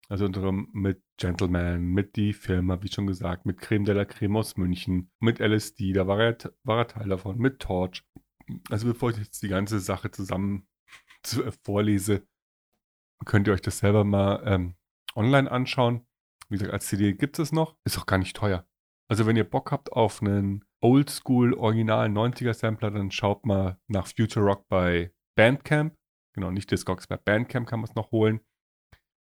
Also 0.08 0.24
unter 0.24 0.40
anderem 0.40 0.68
mit 0.72 1.02
Gentleman, 1.18 1.82
mit 1.82 2.16
die 2.16 2.32
Firma, 2.32 2.82
wie 2.82 2.90
schon 2.90 3.06
gesagt, 3.06 3.46
mit 3.46 3.58
Creme 3.58 3.84
de 3.84 3.94
la 3.94 4.04
Creme 4.04 4.38
aus 4.38 4.56
München, 4.56 5.10
mit 5.20 5.38
LSD, 5.38 5.92
da 5.92 6.06
war 6.08 6.18
er, 6.18 6.36
war 6.64 6.78
er 6.78 6.88
Teil 6.88 7.08
davon, 7.08 7.38
mit 7.38 7.60
Torch. 7.60 8.02
Also 8.70 8.88
bevor 8.88 9.10
ich 9.10 9.18
jetzt 9.18 9.42
die 9.42 9.48
ganze 9.48 9.78
Sache 9.78 10.10
zusammen 10.10 10.66
zu, 11.22 11.44
äh, 11.44 11.52
vorlese, 11.62 12.26
könnt 13.24 13.46
ihr 13.46 13.52
euch 13.52 13.62
das 13.62 13.78
selber 13.78 14.04
mal 14.04 14.42
ähm, 14.46 14.74
online 15.14 15.50
anschauen. 15.50 16.06
Wie 16.48 16.56
gesagt, 16.56 16.72
als 16.72 16.88
CD 16.88 17.12
gibt 17.12 17.38
es 17.38 17.52
noch. 17.52 17.76
Ist 17.84 17.98
auch 17.98 18.06
gar 18.06 18.18
nicht 18.18 18.34
teuer. 18.34 18.66
Also 19.10 19.26
wenn 19.26 19.34
ihr 19.34 19.42
Bock 19.42 19.72
habt 19.72 19.90
auf 19.90 20.22
einen 20.22 20.64
Oldschool 20.80 21.54
Original 21.54 22.06
90er 22.06 22.54
Sampler, 22.54 22.92
dann 22.92 23.10
schaut 23.10 23.44
mal 23.44 23.76
nach 23.88 24.06
Future 24.06 24.46
Rock 24.46 24.68
bei 24.68 25.12
Bandcamp. 25.34 25.96
Genau, 26.32 26.52
nicht 26.52 26.70
Discogs, 26.70 27.08
bei 27.08 27.16
Bandcamp 27.16 27.68
kann 27.68 27.80
man 27.80 27.88
es 27.88 27.96
noch 27.96 28.12
holen. 28.12 28.38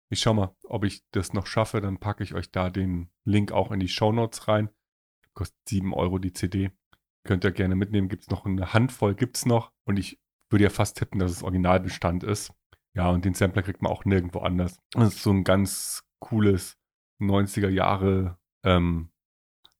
Ich 0.09 0.21
schau 0.21 0.33
mal, 0.33 0.56
ob 0.63 0.85
ich 0.85 1.04
das 1.11 1.33
noch 1.33 1.47
schaffe, 1.47 1.81
dann 1.81 1.99
packe 1.99 2.23
ich 2.23 2.33
euch 2.33 2.49
da 2.49 2.69
den 2.69 3.09
Link 3.25 3.52
auch 3.52 3.71
in 3.73 3.81
die 3.81 3.90
Show 3.90 4.13
Notes 4.13 4.47
rein. 4.47 4.69
Kostet 5.33 5.59
7 5.68 5.94
Euro 5.94 6.18
die 6.18 6.31
CD. 6.31 6.71
Könnt 7.25 7.44
ihr 7.44 7.52
gerne 7.52 7.75
mitnehmen. 7.75 8.07
Gibt 8.07 8.23
es 8.23 8.30
noch 8.30 8.45
eine 8.45 8.71
Handvoll, 8.71 9.16
gibt 9.16 9.35
es 9.35 9.45
noch. 9.45 9.73
Und 9.83 9.99
ich 9.99 10.18
würde 10.49 10.63
ja 10.63 10.69
fast 10.69 10.97
tippen, 10.97 11.19
dass 11.19 11.31
es 11.31 11.44
Originalbestand 11.44 12.23
ist. 12.23 12.54
Ja, 12.95 13.09
und 13.09 13.25
den 13.25 13.33
Sampler 13.33 13.63
kriegt 13.63 13.81
man 13.81 13.92
auch 13.92 14.06
nirgendwo 14.06 14.40
anders. 14.40 14.80
Das 14.92 15.16
ist 15.16 15.23
so 15.23 15.31
ein 15.31 15.44
ganz 15.44 16.06
cooles 16.19 16.78
90er 17.19 17.69
Jahre 17.69 18.37
ähm, 18.63 19.09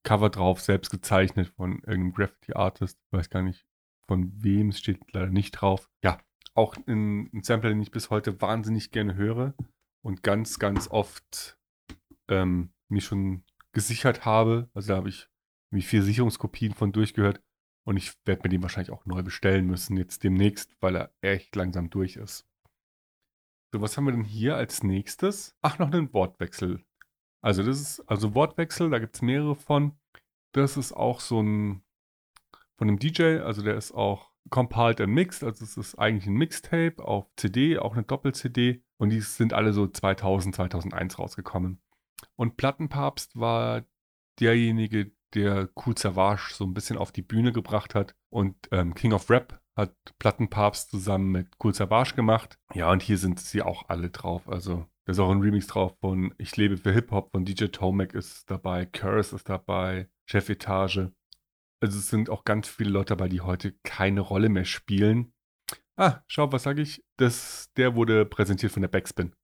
Cover 0.04 0.30
drauf, 0.30 0.62
selbst 0.62 0.90
gezeichnet 0.90 1.48
von 1.48 1.80
irgendeinem 1.80 2.14
Graffiti-Artist. 2.14 3.00
Weiß 3.12 3.30
gar 3.30 3.42
nicht, 3.42 3.66
von 4.08 4.32
wem, 4.44 4.70
es 4.70 4.80
steht 4.80 5.00
leider 5.14 5.32
nicht 5.32 5.52
drauf. 5.52 5.90
Ja, 6.04 6.20
auch 6.54 6.76
ein, 6.88 7.30
ein 7.34 7.44
Sampler, 7.44 7.70
den 7.70 7.82
ich 7.82 7.92
bis 7.92 8.10
heute 8.10 8.42
wahnsinnig 8.42 8.92
gerne 8.92 9.16
höre 9.16 9.56
und 10.04 10.24
ganz, 10.24 10.60
ganz 10.60 10.88
oft 10.90 11.58
ähm, 12.28 12.74
mir 12.90 13.02
schon 13.02 13.44
gesichert 13.72 14.26
habe. 14.26 14.70
Also 14.74 14.90
da 14.90 14.98
habe 14.98 15.10
ich 15.10 15.30
wie 15.72 15.82
vier 15.82 16.04
Sicherungskopien 16.04 16.74
von 16.74 16.92
durchgehört. 16.92 17.42
Und 17.86 17.98
ich 17.98 18.14
werde 18.26 18.44
mir 18.44 18.50
den 18.50 18.62
wahrscheinlich 18.62 18.92
auch 18.92 19.06
neu 19.06 19.24
bestellen 19.24 19.68
müssen, 19.68 19.98
jetzt 19.98 20.24
demnächst, 20.24 20.74
weil 20.80 20.96
er 20.96 21.14
echt 21.22 21.56
langsam 21.56 21.90
durch 21.90 22.16
ist. 22.16 22.48
So, 23.74 23.82
was 23.82 23.98
haben 23.98 24.06
wir 24.06 24.12
denn 24.12 24.24
hier 24.24 24.56
als 24.56 24.84
nächstes? 24.84 25.58
Ach, 25.62 25.80
noch 25.80 25.92
einen 25.92 26.14
Wortwechsel. 26.14 26.86
Also 27.44 27.62
das 27.62 27.80
ist, 27.80 28.00
also 28.08 28.34
Wortwechsel, 28.36 28.90
da 28.90 29.00
gibt 29.00 29.16
es 29.16 29.22
mehrere 29.22 29.56
von. 29.56 29.92
Das 30.54 30.78
ist 30.78 30.94
auch 30.94 31.20
so 31.20 31.42
ein, 31.42 31.84
von 32.78 32.88
einem 32.88 33.00
DJ, 33.00 33.40
also 33.40 33.62
der 33.62 33.76
ist 33.76 33.94
auch 33.94 34.32
compiled 34.50 35.02
and 35.02 35.14
mixed, 35.14 35.44
also 35.44 35.64
es 35.64 35.78
ist 35.78 35.96
eigentlich 35.96 36.28
ein 36.28 36.36
Mixtape 36.36 37.04
auf 37.04 37.28
CD, 37.36 37.78
auch 37.80 37.94
eine 37.94 38.04
Doppel-CD 38.04 38.82
und 38.98 39.10
die 39.10 39.20
sind 39.20 39.54
alle 39.54 39.74
so 39.74 39.88
2000, 39.88 40.56
2001 40.56 41.20
rausgekommen. 41.20 41.82
Und 42.36 42.56
Plattenpapst 42.56 43.38
war 43.38 43.84
derjenige, 44.40 45.12
der 45.34 45.70
Cool 45.76 45.98
Savage 45.98 46.54
so 46.54 46.64
ein 46.64 46.74
bisschen 46.74 46.98
auf 46.98 47.12
die 47.12 47.24
Bühne 47.24 47.52
gebracht 47.52 47.96
hat 47.96 48.16
und 48.30 48.56
ähm, 48.72 48.94
King 48.96 49.14
of 49.14 49.30
Rap 49.30 49.60
hat 49.76 49.96
Plattenpapst 50.20 50.92
zusammen 50.92 51.32
mit 51.32 51.48
Cool 51.62 51.74
Savage 51.74 52.16
gemacht. 52.16 52.60
Ja, 52.74 52.92
und 52.92 53.02
hier 53.02 53.18
sind 53.18 53.40
sie 53.40 53.64
auch 53.64 53.90
alle 53.90 54.12
drauf, 54.12 54.48
also 54.48 54.86
da 55.06 55.12
ist 55.12 55.20
auch 55.20 55.32
ein 55.32 55.42
Remix 55.42 55.68
drauf 55.68 55.98
von 56.00 56.34
Ich 56.38 56.56
lebe 56.56 56.78
für 56.78 56.94
Hip-Hop 56.94 57.32
von 57.32 57.44
DJ 57.44 57.66
Tomek 57.66 58.14
ist 58.14 58.50
dabei, 58.50 58.86
Curse 58.86 59.36
ist 59.36 59.50
dabei, 59.50 60.10
Chef 60.26 60.50
Etage. 60.50 61.10
Also 61.82 62.00
es 62.00 62.10
sind 62.10 62.30
auch 62.30 62.46
ganz 62.46 62.70
viele 62.70 62.92
Leute 62.92 63.16
dabei, 63.16 63.28
die 63.28 63.42
heute 63.42 63.74
keine 63.84 64.22
Rolle 64.22 64.48
mehr 64.48 64.64
spielen. 64.64 65.34
Ah, 65.98 66.22
schau, 66.28 66.52
was 66.52 66.64
sage 66.64 66.82
ich? 66.82 67.04
Das, 67.18 67.70
der 67.76 67.96
wurde 67.96 68.26
präsentiert 68.26 68.72
von 68.72 68.82
der 68.82 68.90
Backspin. 68.90 69.36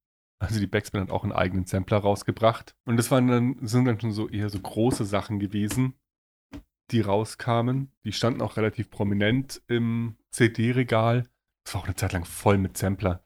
Also 0.42 0.60
die 0.62 0.68
Backspin 0.68 1.02
hat 1.02 1.12
auch 1.12 1.24
einen 1.24 1.34
eigenen 1.34 1.66
Sampler 1.66 1.98
rausgebracht. 1.98 2.74
Und 2.86 2.96
das 2.96 3.12
waren 3.12 3.28
dann, 3.28 3.68
sind 3.68 3.86
dann 3.86 4.00
schon 4.00 4.14
so 4.14 4.30
eher 4.30 4.50
so 4.50 4.60
große 4.60 5.04
Sachen 5.04 5.40
gewesen, 5.40 6.00
die 6.92 7.02
rauskamen. 7.02 7.92
Die 8.06 8.14
standen 8.14 8.42
auch 8.42 8.56
relativ 8.56 8.90
prominent 8.90 9.62
im 9.68 10.16
CD-Regal. 10.32 11.28
Das 11.66 11.74
war 11.74 11.82
auch 11.82 11.86
eine 11.86 11.96
Zeit 11.96 12.14
lang 12.14 12.24
voll 12.24 12.58
mit 12.58 12.78
Sampler. 12.78 13.26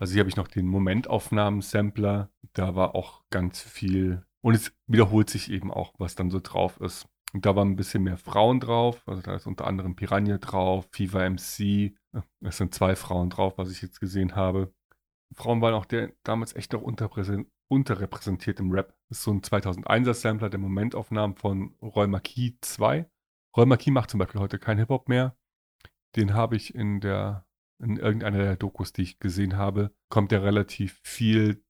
Also 0.00 0.14
hier 0.14 0.20
habe 0.20 0.30
ich 0.30 0.36
noch 0.36 0.48
den 0.48 0.66
Momentaufnahmen-Sampler. 0.66 2.30
Da 2.54 2.74
war 2.74 2.94
auch 2.94 3.22
ganz 3.28 3.60
viel. 3.60 4.24
Und 4.40 4.54
es 4.54 4.72
wiederholt 4.86 5.28
sich 5.28 5.50
eben 5.50 5.70
auch, 5.70 5.92
was 5.98 6.14
dann 6.14 6.30
so 6.30 6.40
drauf 6.42 6.80
ist. 6.80 7.06
Und 7.34 7.44
da 7.44 7.54
waren 7.54 7.68
ein 7.68 7.76
bisschen 7.76 8.02
mehr 8.02 8.16
Frauen 8.16 8.60
drauf. 8.60 9.06
Also 9.06 9.20
da 9.20 9.36
ist 9.36 9.46
unter 9.46 9.66
anderem 9.66 9.94
Piranha 9.94 10.38
drauf, 10.38 10.88
Fever 10.90 11.28
MC. 11.28 11.94
Es 12.40 12.56
sind 12.56 12.74
zwei 12.74 12.96
Frauen 12.96 13.28
drauf, 13.28 13.58
was 13.58 13.70
ich 13.70 13.82
jetzt 13.82 14.00
gesehen 14.00 14.34
habe. 14.34 14.72
Frauen 15.34 15.60
waren 15.60 15.74
auch 15.74 15.84
der, 15.84 16.12
damals 16.24 16.56
echt 16.56 16.72
noch 16.72 16.82
unterrepräsentiert 16.82 18.58
im 18.58 18.72
Rap. 18.72 18.96
Das 19.10 19.18
ist 19.18 19.24
so 19.24 19.32
ein 19.32 19.42
2001er 19.42 20.14
Sampler 20.14 20.48
der 20.48 20.58
Momentaufnahmen 20.58 21.36
von 21.36 21.76
Roy 21.82 22.08
Marquis 22.08 22.54
2. 22.62 23.08
Roy 23.56 23.66
Marquis 23.66 23.92
macht 23.92 24.10
zum 24.10 24.18
Beispiel 24.18 24.40
heute 24.40 24.58
kein 24.58 24.78
Hip-Hop 24.78 25.08
mehr. 25.08 25.36
Den 26.16 26.32
habe 26.34 26.56
ich 26.56 26.74
in 26.74 27.00
der, 27.00 27.46
in 27.80 27.96
irgendeiner 27.96 28.38
der 28.38 28.56
Dokus, 28.56 28.92
die 28.92 29.02
ich 29.02 29.18
gesehen 29.18 29.56
habe, 29.56 29.92
kommt 30.08 30.32
der 30.32 30.42
relativ 30.42 31.00
viel 31.02 31.64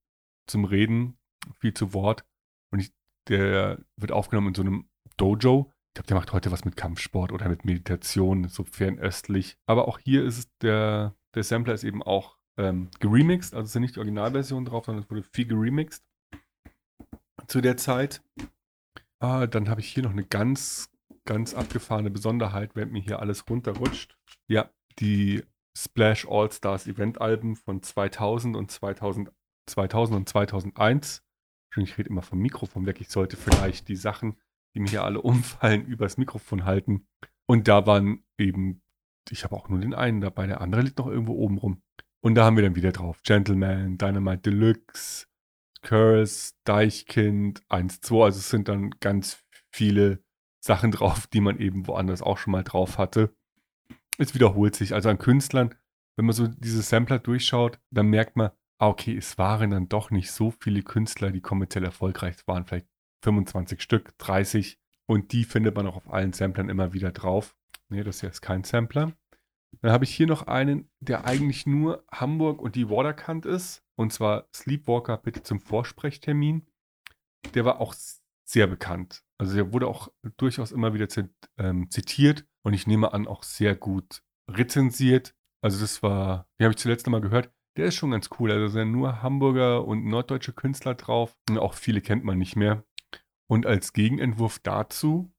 zum 0.47 0.64
Reden, 0.64 1.19
viel 1.59 1.75
zu 1.75 1.93
Wort. 1.95 2.25
Und 2.73 2.81
ich, 2.81 2.93
der 3.29 3.79
wird 3.97 4.12
aufgenommen 4.12 4.49
in 4.49 4.55
so 4.55 4.62
einem 4.62 4.88
Dojo. 5.17 5.73
Ich 5.90 5.95
glaube, 5.95 6.07
der 6.09 6.17
macht 6.17 6.33
heute 6.33 6.52
was 6.52 6.64
mit 6.64 6.76
Kampfsport 6.76 7.33
oder 7.33 7.49
mit 7.49 7.64
Meditation, 7.64 8.49
so 8.49 8.64
fernöstlich. 8.64 9.57
Aber 9.67 9.88
auch 9.88 9.99
hier 9.99 10.25
ist 10.25 10.50
der, 10.62 11.14
der 11.35 11.45
Sampler 11.45 11.75
ist 11.75 11.85
eben 11.85 12.02
auch 12.02 12.38
ähm, 12.57 12.90
geremixed, 13.00 13.55
also 13.55 13.67
es 13.67 13.73
sind 13.73 13.83
nicht 13.83 13.97
die 13.97 14.00
Originalversionen 14.00 14.67
drauf, 14.67 14.85
sondern 14.85 15.05
es 15.05 15.11
wurde 15.11 15.23
viel 15.23 15.47
geremixed 15.47 16.05
zu 17.47 17.61
der 17.61 17.76
Zeit. 17.76 18.23
Ah, 19.19 19.47
dann 19.47 19.69
habe 19.69 19.81
ich 19.81 19.88
hier 19.88 20.02
noch 20.02 20.11
eine 20.11 20.25
ganz, 20.25 20.90
ganz 21.25 21.55
abgefahrene 21.55 22.11
Besonderheit, 22.11 22.75
während 22.75 22.93
mir 22.93 23.02
hier 23.02 23.21
alles 23.21 23.49
runterrutscht. 23.49 24.17
Ja, 24.49 24.71
die 24.99 25.43
Splash 25.77 26.27
All 26.29 26.50
Stars 26.50 26.87
Event 26.87 27.21
Alben 27.21 27.57
von 27.57 27.83
2000 27.83 28.57
und 28.57 28.71
2000, 28.71 29.31
2000 29.67 30.17
und 30.17 30.29
2001. 30.29 31.23
Ich 31.77 31.99
rede 31.99 32.09
immer 32.09 32.23
vom 32.23 32.41
Mikrofon 32.41 32.87
weg. 32.87 33.00
Ich 33.00 33.11
sollte 33.11 33.37
vielleicht 33.37 33.89
die 33.89 33.97
Sachen, 33.97 34.37
die 34.75 34.81
mir 34.81 34.91
hier 34.91 35.05
alle 35.05 35.21
umfallen, 35.23 35.87
übers 35.87 36.17
Mikrofon 36.17 36.65
halten. 36.65 37.07
Und 37.47 37.69
da 37.69 37.87
waren 37.87 38.25
eben, 38.39 38.83
ich 39.31 39.45
habe 39.45 39.57
auch 39.57 39.69
nur 39.69 39.81
den 39.81 39.95
einen 39.95 40.21
dabei, 40.21 40.47
der 40.47 40.61
andere 40.61 40.83
liegt 40.83 40.99
noch 40.99 41.07
irgendwo 41.07 41.35
oben 41.35 41.59
rum. 41.59 41.83
Und 42.23 42.35
da 42.35 42.45
haben 42.45 42.57
wir 42.57 42.62
dann 42.62 42.77
wieder 42.77 42.93
drauf. 42.93 43.23
Gentleman, 43.23 43.97
Dynamite 43.97 44.50
Deluxe, 44.50 45.27
Curse, 45.83 46.53
Deichkind, 46.65 47.62
1, 47.69 48.00
2. 48.00 48.25
Also 48.25 48.39
es 48.39 48.50
sind 48.50 48.69
dann 48.69 48.91
ganz 49.00 49.43
viele 49.73 50.23
Sachen 50.62 50.91
drauf, 50.91 51.27
die 51.27 51.41
man 51.41 51.59
eben 51.59 51.87
woanders 51.87 52.23
auch 52.23 52.37
schon 52.37 52.53
mal 52.53 52.65
drauf 52.65 52.99
hatte. 52.99 53.35
Es 54.21 54.35
wiederholt 54.35 54.77
sich. 54.77 54.93
Also 54.93 55.09
an 55.09 55.17
Künstlern, 55.17 55.75
wenn 56.17 56.27
man 56.27 56.35
so 56.35 56.47
diese 56.47 56.83
Sampler 56.83 57.19
durchschaut, 57.19 57.81
dann 57.91 58.09
merkt 58.09 58.37
man, 58.37 58.50
ah, 58.79 58.89
okay, 58.89 59.17
es 59.17 59.39
waren 59.39 59.71
dann 59.71 59.89
doch 59.89 60.11
nicht 60.11 60.31
so 60.31 60.53
viele 60.61 60.83
Künstler, 60.83 61.31
die 61.31 61.41
kommerziell 61.41 61.85
erfolgreich 61.85 62.37
waren. 62.47 62.67
Vielleicht 62.67 62.87
25 63.25 63.81
Stück, 63.81 64.19
30. 64.19 64.79
Und 65.07 65.33
die 65.33 65.45
findet 65.45 65.75
man 65.75 65.87
auch 65.87 65.97
auf 65.97 66.12
allen 66.12 66.35
Samplern 66.35 66.69
immer 66.69 66.93
wieder 66.93 67.12
drauf. 67.12 67.57
Nee, 67.89 68.05
das 68.05 68.21
hier 68.21 68.29
ist 68.29 68.43
kein 68.43 68.62
Sampler. 68.62 69.12
Dann 69.81 69.91
habe 69.91 70.05
ich 70.05 70.15
hier 70.15 70.27
noch 70.27 70.47
einen, 70.47 70.91
der 71.00 71.25
eigentlich 71.25 71.65
nur 71.65 72.05
Hamburg 72.12 72.61
und 72.61 72.75
die 72.75 72.91
Waterkant 72.91 73.47
ist. 73.47 73.83
Und 73.97 74.12
zwar 74.12 74.49
Sleepwalker 74.55 75.17
bitte 75.17 75.43
zum 75.43 75.61
Vorsprechtermin. 75.61 76.67
Der 77.55 77.65
war 77.65 77.81
auch 77.81 77.95
sehr 78.45 78.67
bekannt. 78.67 79.25
Also 79.40 79.54
der 79.54 79.73
wurde 79.73 79.88
auch 79.88 80.12
durchaus 80.37 80.70
immer 80.70 80.92
wieder 80.92 81.09
ähm, 81.56 81.90
zitiert 81.90 82.44
und 82.62 82.75
ich 82.75 82.87
nehme 82.87 83.14
an 83.14 83.26
auch 83.26 83.42
sehr 83.42 83.75
gut 83.75 84.23
rezensiert. 84.50 85.35
Also 85.62 85.80
das 85.80 86.02
war, 86.02 86.47
den 86.59 86.66
habe 86.66 86.75
ich 86.75 86.78
zuletzt 86.78 87.06
einmal 87.06 87.23
gehört. 87.23 87.50
Der 87.78 87.87
ist 87.87 87.94
schon 87.94 88.11
ganz 88.11 88.28
cool. 88.38 88.52
Also 88.52 88.68
sind 88.68 88.92
nur 88.92 89.23
Hamburger 89.23 89.87
und 89.87 90.04
norddeutsche 90.04 90.52
Künstler 90.52 90.94
drauf. 90.94 91.38
Und 91.49 91.56
auch 91.56 91.73
viele 91.73 92.02
kennt 92.02 92.23
man 92.23 92.37
nicht 92.37 92.54
mehr. 92.54 92.85
Und 93.49 93.64
als 93.64 93.94
Gegenentwurf 93.94 94.59
dazu 94.59 95.32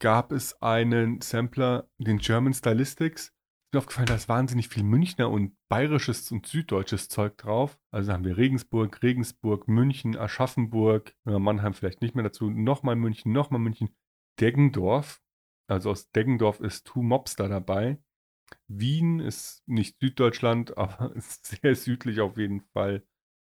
gab 0.00 0.30
es 0.30 0.62
einen 0.62 1.20
Sampler, 1.20 1.88
den 1.98 2.18
German 2.18 2.54
Stylistics 2.54 3.34
mir 3.72 3.78
aufgefallen, 3.78 4.06
da 4.06 4.14
ist 4.14 4.28
wahnsinnig 4.28 4.68
viel 4.68 4.82
Münchner 4.82 5.30
und 5.30 5.56
bayerisches 5.68 6.30
und 6.32 6.46
süddeutsches 6.46 7.08
Zeug 7.08 7.36
drauf. 7.36 7.78
Also 7.90 8.12
haben 8.12 8.24
wir 8.24 8.36
Regensburg, 8.36 9.02
Regensburg, 9.02 9.68
München, 9.68 10.16
Aschaffenburg, 10.16 11.14
Mannheim 11.24 11.74
vielleicht 11.74 12.00
nicht 12.00 12.14
mehr 12.14 12.24
dazu, 12.24 12.50
nochmal 12.50 12.96
München, 12.96 13.32
nochmal 13.32 13.60
München, 13.60 13.90
Deggendorf. 14.40 15.20
Also 15.68 15.90
aus 15.90 16.10
Deggendorf 16.12 16.60
ist 16.60 16.86
Two 16.86 17.02
Mobster 17.02 17.48
dabei. 17.48 17.98
Wien 18.68 19.20
ist 19.20 19.62
nicht 19.66 19.98
Süddeutschland, 20.00 20.76
aber 20.78 21.14
ist 21.14 21.46
sehr 21.46 21.74
südlich 21.74 22.20
auf 22.20 22.38
jeden 22.38 22.62
Fall 22.72 23.02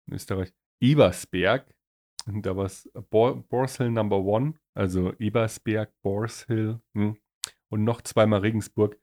in 0.06 0.14
Österreich. 0.14 0.52
Ebersberg, 0.80 1.74
da 2.26 2.56
war 2.56 2.66
es 2.66 2.90
Borshill 3.10 3.90
Number 3.90 4.18
One, 4.18 4.54
also 4.74 5.12
Ebersberg, 5.18 5.92
Borshill 6.02 6.80
hm. 6.94 7.16
und 7.68 7.84
noch 7.84 8.02
zweimal 8.02 8.40
Regensburg. 8.40 8.98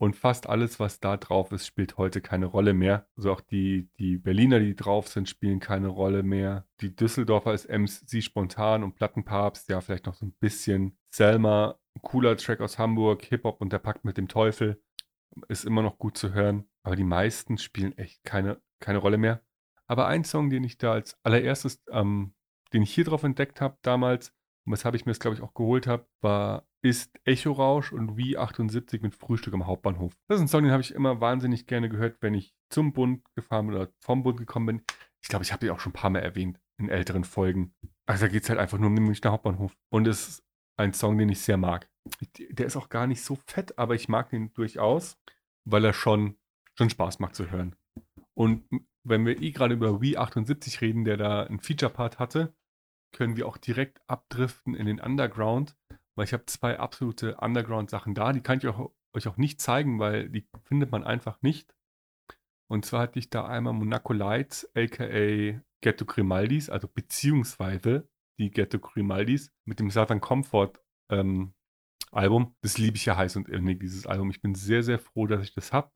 Und 0.00 0.16
fast 0.16 0.48
alles, 0.48 0.80
was 0.80 0.98
da 0.98 1.18
drauf 1.18 1.52
ist, 1.52 1.66
spielt 1.66 1.98
heute 1.98 2.22
keine 2.22 2.46
Rolle 2.46 2.72
mehr. 2.72 3.06
Also 3.18 3.30
auch 3.32 3.42
die, 3.42 3.90
die 3.98 4.16
Berliner, 4.16 4.58
die 4.58 4.74
drauf 4.74 5.08
sind, 5.08 5.28
spielen 5.28 5.60
keine 5.60 5.88
Rolle 5.88 6.22
mehr. 6.22 6.66
Die 6.80 6.96
Düsseldorfer 6.96 7.52
ist 7.52 7.68
MC 7.68 8.22
spontan 8.22 8.82
und 8.82 8.96
Plattenpapst, 8.96 9.68
ja, 9.68 9.82
vielleicht 9.82 10.06
noch 10.06 10.14
so 10.14 10.24
ein 10.24 10.32
bisschen. 10.40 10.96
Selma, 11.10 11.78
cooler 12.00 12.38
Track 12.38 12.62
aus 12.62 12.78
Hamburg, 12.78 13.24
Hip-Hop 13.24 13.60
und 13.60 13.74
der 13.74 13.78
Pakt 13.78 14.06
mit 14.06 14.16
dem 14.16 14.26
Teufel. 14.26 14.82
Ist 15.48 15.66
immer 15.66 15.82
noch 15.82 15.98
gut 15.98 16.16
zu 16.16 16.32
hören. 16.32 16.64
Aber 16.82 16.96
die 16.96 17.04
meisten 17.04 17.58
spielen 17.58 17.96
echt 17.98 18.24
keine, 18.24 18.58
keine 18.78 18.98
Rolle 19.00 19.18
mehr. 19.18 19.42
Aber 19.86 20.06
ein 20.06 20.24
Song, 20.24 20.48
den 20.48 20.64
ich 20.64 20.78
da 20.78 20.92
als 20.92 21.18
allererstes, 21.24 21.84
ähm, 21.90 22.32
den 22.72 22.80
ich 22.80 22.94
hier 22.94 23.04
drauf 23.04 23.22
entdeckt 23.22 23.60
habe 23.60 23.76
damals, 23.82 24.32
weshalb 24.70 24.94
ich 24.94 25.06
mir 25.06 25.10
das, 25.10 25.20
glaube 25.20 25.36
ich, 25.36 25.42
auch 25.42 25.54
geholt 25.54 25.86
habe, 25.86 26.06
war 26.20 26.66
ist 26.82 27.12
Echo 27.24 27.52
Rausch 27.52 27.92
und 27.92 28.16
Wii 28.16 28.38
78 28.38 29.02
mit 29.02 29.14
Frühstück 29.14 29.52
am 29.52 29.66
Hauptbahnhof. 29.66 30.16
Das 30.28 30.36
ist 30.36 30.42
ein 30.42 30.48
Song, 30.48 30.62
den 30.62 30.72
habe 30.72 30.82
ich 30.82 30.94
immer 30.94 31.20
wahnsinnig 31.20 31.66
gerne 31.66 31.88
gehört, 31.88 32.16
wenn 32.20 32.34
ich 32.34 32.54
zum 32.70 32.92
Bund 32.92 33.22
gefahren 33.34 33.66
bin 33.66 33.76
oder 33.76 33.92
vom 33.98 34.22
Bund 34.22 34.38
gekommen 34.38 34.66
bin. 34.66 34.82
Ich 35.20 35.28
glaube, 35.28 35.44
ich 35.44 35.52
habe 35.52 35.60
den 35.60 35.74
auch 35.74 35.80
schon 35.80 35.90
ein 35.90 35.94
paar 35.94 36.10
Mal 36.10 36.20
erwähnt 36.20 36.58
in 36.78 36.88
älteren 36.88 37.24
Folgen. 37.24 37.74
Also 38.06 38.26
da 38.26 38.32
geht 38.32 38.44
es 38.44 38.48
halt 38.48 38.58
einfach 38.58 38.78
nur 38.78 38.88
um 38.88 38.96
den 38.96 39.04
Münchner 39.04 39.32
Hauptbahnhof. 39.32 39.76
Und 39.90 40.08
es 40.08 40.28
ist 40.28 40.44
ein 40.76 40.94
Song, 40.94 41.18
den 41.18 41.28
ich 41.28 41.40
sehr 41.40 41.58
mag. 41.58 41.90
Der 42.38 42.66
ist 42.66 42.76
auch 42.76 42.88
gar 42.88 43.06
nicht 43.06 43.22
so 43.22 43.36
fett, 43.46 43.78
aber 43.78 43.94
ich 43.94 44.08
mag 44.08 44.30
den 44.30 44.52
durchaus, 44.54 45.18
weil 45.64 45.84
er 45.84 45.92
schon, 45.92 46.36
schon 46.74 46.88
Spaß 46.88 47.18
macht 47.18 47.34
zu 47.34 47.50
hören. 47.50 47.76
Und 48.32 48.64
wenn 49.04 49.26
wir 49.26 49.40
eh 49.42 49.50
gerade 49.50 49.74
über 49.74 50.00
Wii 50.00 50.16
78 50.16 50.80
reden, 50.80 51.04
der 51.04 51.18
da 51.18 51.42
einen 51.42 51.60
Feature-Part 51.60 52.18
hatte, 52.18 52.54
können 53.12 53.36
wir 53.36 53.46
auch 53.46 53.56
direkt 53.56 54.00
abdriften 54.06 54.74
in 54.74 54.86
den 54.86 55.00
Underground, 55.00 55.76
weil 56.14 56.24
ich 56.24 56.32
habe 56.32 56.46
zwei 56.46 56.78
absolute 56.78 57.36
Underground-Sachen 57.36 58.14
da. 58.14 58.32
Die 58.32 58.40
kann 58.40 58.58
ich 58.58 58.66
auch, 58.66 58.92
euch 59.12 59.28
auch 59.28 59.36
nicht 59.36 59.60
zeigen, 59.60 59.98
weil 59.98 60.28
die 60.28 60.48
findet 60.64 60.90
man 60.92 61.04
einfach 61.04 61.40
nicht. 61.42 61.74
Und 62.68 62.84
zwar 62.84 63.02
hatte 63.02 63.18
ich 63.18 63.30
da 63.30 63.46
einmal 63.46 63.72
Monaco 63.72 64.12
Lights, 64.12 64.70
aka 64.76 65.60
Ghetto 65.80 66.04
Grimaldis, 66.04 66.70
also 66.70 66.88
beziehungsweise 66.88 68.08
die 68.38 68.50
Ghetto 68.50 68.78
Grimaldis 68.78 69.52
mit 69.64 69.80
dem 69.80 69.90
Southern 69.90 70.20
Comfort 70.20 70.74
ähm, 71.10 71.54
Album. 72.12 72.54
Das 72.60 72.78
liebe 72.78 72.96
ich 72.96 73.06
ja 73.06 73.16
heiß 73.16 73.36
und 73.36 73.48
innig, 73.48 73.80
dieses 73.80 74.06
Album. 74.06 74.30
Ich 74.30 74.40
bin 74.40 74.54
sehr, 74.54 74.82
sehr 74.82 74.98
froh, 74.98 75.26
dass 75.26 75.42
ich 75.42 75.52
das 75.52 75.72
habe. 75.72 75.90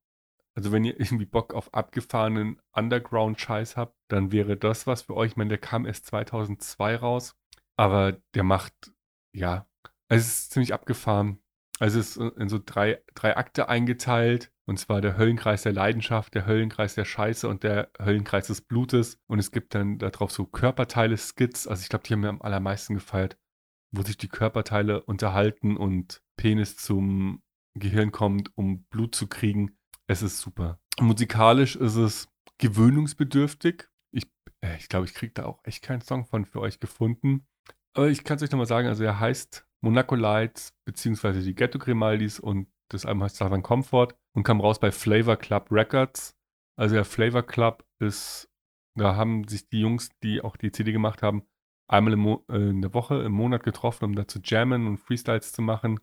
Also 0.56 0.72
wenn 0.72 0.84
ihr 0.84 0.98
irgendwie 1.00 1.26
Bock 1.26 1.54
auf 1.54 1.72
abgefahrenen 1.74 2.60
Underground-Scheiß 2.72 3.76
habt, 3.76 3.96
dann 4.08 4.32
wäre 4.32 4.56
das 4.56 4.86
was 4.86 5.02
für 5.02 5.14
euch. 5.16 5.32
Ich 5.32 5.36
meine, 5.36 5.48
der 5.48 5.58
kam 5.58 5.86
erst 5.86 6.06
2002 6.06 6.96
raus, 6.96 7.36
aber 7.76 8.18
der 8.34 8.44
macht, 8.44 8.92
ja, 9.34 9.66
es 10.08 10.26
ist 10.26 10.52
ziemlich 10.52 10.72
abgefahren. 10.72 11.40
Also 11.80 11.98
es 11.98 12.16
ist 12.16 12.38
in 12.38 12.48
so 12.48 12.60
drei, 12.64 13.02
drei 13.14 13.36
Akte 13.36 13.68
eingeteilt. 13.68 14.52
Und 14.66 14.78
zwar 14.78 15.00
der 15.00 15.18
Höllenkreis 15.18 15.62
der 15.62 15.72
Leidenschaft, 15.72 16.34
der 16.34 16.46
Höllenkreis 16.46 16.94
der 16.94 17.04
Scheiße 17.04 17.48
und 17.48 17.64
der 17.64 17.90
Höllenkreis 18.00 18.46
des 18.46 18.62
Blutes. 18.62 19.18
Und 19.26 19.38
es 19.38 19.50
gibt 19.50 19.74
dann 19.74 19.98
darauf 19.98 20.30
so 20.30 20.46
Körperteile-Skits. 20.46 21.66
Also 21.66 21.82
ich 21.82 21.88
glaube, 21.88 22.04
die 22.06 22.14
haben 22.14 22.20
mir 22.20 22.30
am 22.30 22.40
allermeisten 22.40 22.94
gefeiert, 22.94 23.36
wo 23.90 24.02
sich 24.02 24.16
die 24.16 24.28
Körperteile 24.28 25.02
unterhalten 25.02 25.76
und 25.76 26.22
Penis 26.36 26.76
zum 26.76 27.42
Gehirn 27.74 28.12
kommt, 28.12 28.56
um 28.56 28.84
Blut 28.84 29.14
zu 29.14 29.26
kriegen. 29.26 29.76
Es 30.06 30.22
ist 30.22 30.38
super. 30.38 30.78
Musikalisch 31.00 31.76
ist 31.76 31.96
es 31.96 32.28
gewöhnungsbedürftig. 32.58 33.88
Ich 34.12 34.26
äh, 34.60 34.76
ich 34.76 34.88
glaube, 34.88 35.06
ich 35.06 35.14
kriege 35.14 35.32
da 35.32 35.46
auch 35.46 35.60
echt 35.64 35.82
keinen 35.82 36.00
Song 36.00 36.24
von 36.24 36.44
für 36.44 36.60
euch 36.60 36.80
gefunden. 36.80 37.46
Aber 37.94 38.08
ich 38.08 38.24
kann 38.24 38.36
es 38.36 38.42
euch 38.42 38.50
nochmal 38.50 38.66
sagen, 38.66 38.88
also 38.88 39.04
er 39.04 39.20
heißt 39.20 39.66
Monaco 39.80 40.14
Lights, 40.14 40.74
beziehungsweise 40.84 41.42
die 41.42 41.54
Ghetto 41.54 41.78
Grimaldis 41.78 42.40
und 42.40 42.68
das 42.90 43.06
Album 43.06 43.24
heißt 43.24 43.36
Southern 43.36 43.62
Comfort. 43.62 44.14
und 44.36 44.42
kam 44.42 44.60
raus 44.60 44.80
bei 44.80 44.90
Flavor 44.90 45.36
Club 45.36 45.68
Records. 45.70 46.36
Also 46.76 46.96
der 46.96 47.04
Flavor 47.04 47.44
Club 47.44 47.84
ist, 48.00 48.48
da 48.96 49.14
haben 49.14 49.46
sich 49.46 49.68
die 49.68 49.80
Jungs, 49.80 50.10
die 50.24 50.40
auch 50.40 50.56
die 50.56 50.72
CD 50.72 50.90
gemacht 50.90 51.22
haben, 51.22 51.44
einmal 51.88 52.14
äh, 52.48 52.70
in 52.70 52.82
der 52.82 52.94
Woche, 52.94 53.22
im 53.22 53.32
Monat 53.32 53.62
getroffen, 53.62 54.06
um 54.06 54.14
da 54.16 54.26
zu 54.26 54.40
jammen 54.42 54.86
und 54.88 54.98
Freestyles 54.98 55.52
zu 55.52 55.62
machen. 55.62 56.00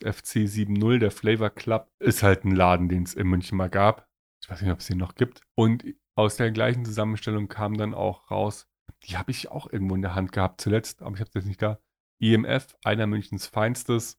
FC 0.00 0.46
7.0, 0.46 0.98
der 0.98 1.10
Flavor 1.10 1.50
Club, 1.50 1.90
ist 1.98 2.22
halt 2.22 2.44
ein 2.44 2.54
Laden, 2.54 2.88
den 2.88 3.02
es 3.04 3.14
in 3.14 3.28
München 3.28 3.56
mal 3.56 3.70
gab. 3.70 4.08
Ich 4.42 4.50
weiß 4.50 4.62
nicht, 4.62 4.70
ob 4.70 4.80
es 4.80 4.86
den 4.86 4.98
noch 4.98 5.14
gibt. 5.14 5.40
Und 5.54 5.84
aus 6.14 6.36
der 6.36 6.50
gleichen 6.50 6.84
Zusammenstellung 6.84 7.48
kam 7.48 7.76
dann 7.76 7.94
auch 7.94 8.30
raus, 8.30 8.68
die 9.04 9.16
habe 9.16 9.30
ich 9.30 9.50
auch 9.50 9.70
irgendwo 9.70 9.94
in 9.94 10.02
der 10.02 10.14
Hand 10.14 10.32
gehabt 10.32 10.60
zuletzt, 10.60 11.02
aber 11.02 11.14
ich 11.14 11.20
habe 11.20 11.28
es 11.28 11.34
jetzt 11.34 11.46
nicht 11.46 11.62
da. 11.62 11.80
IMF, 12.18 12.76
einer 12.84 13.06
Münchens 13.06 13.46
Feinstes, 13.46 14.18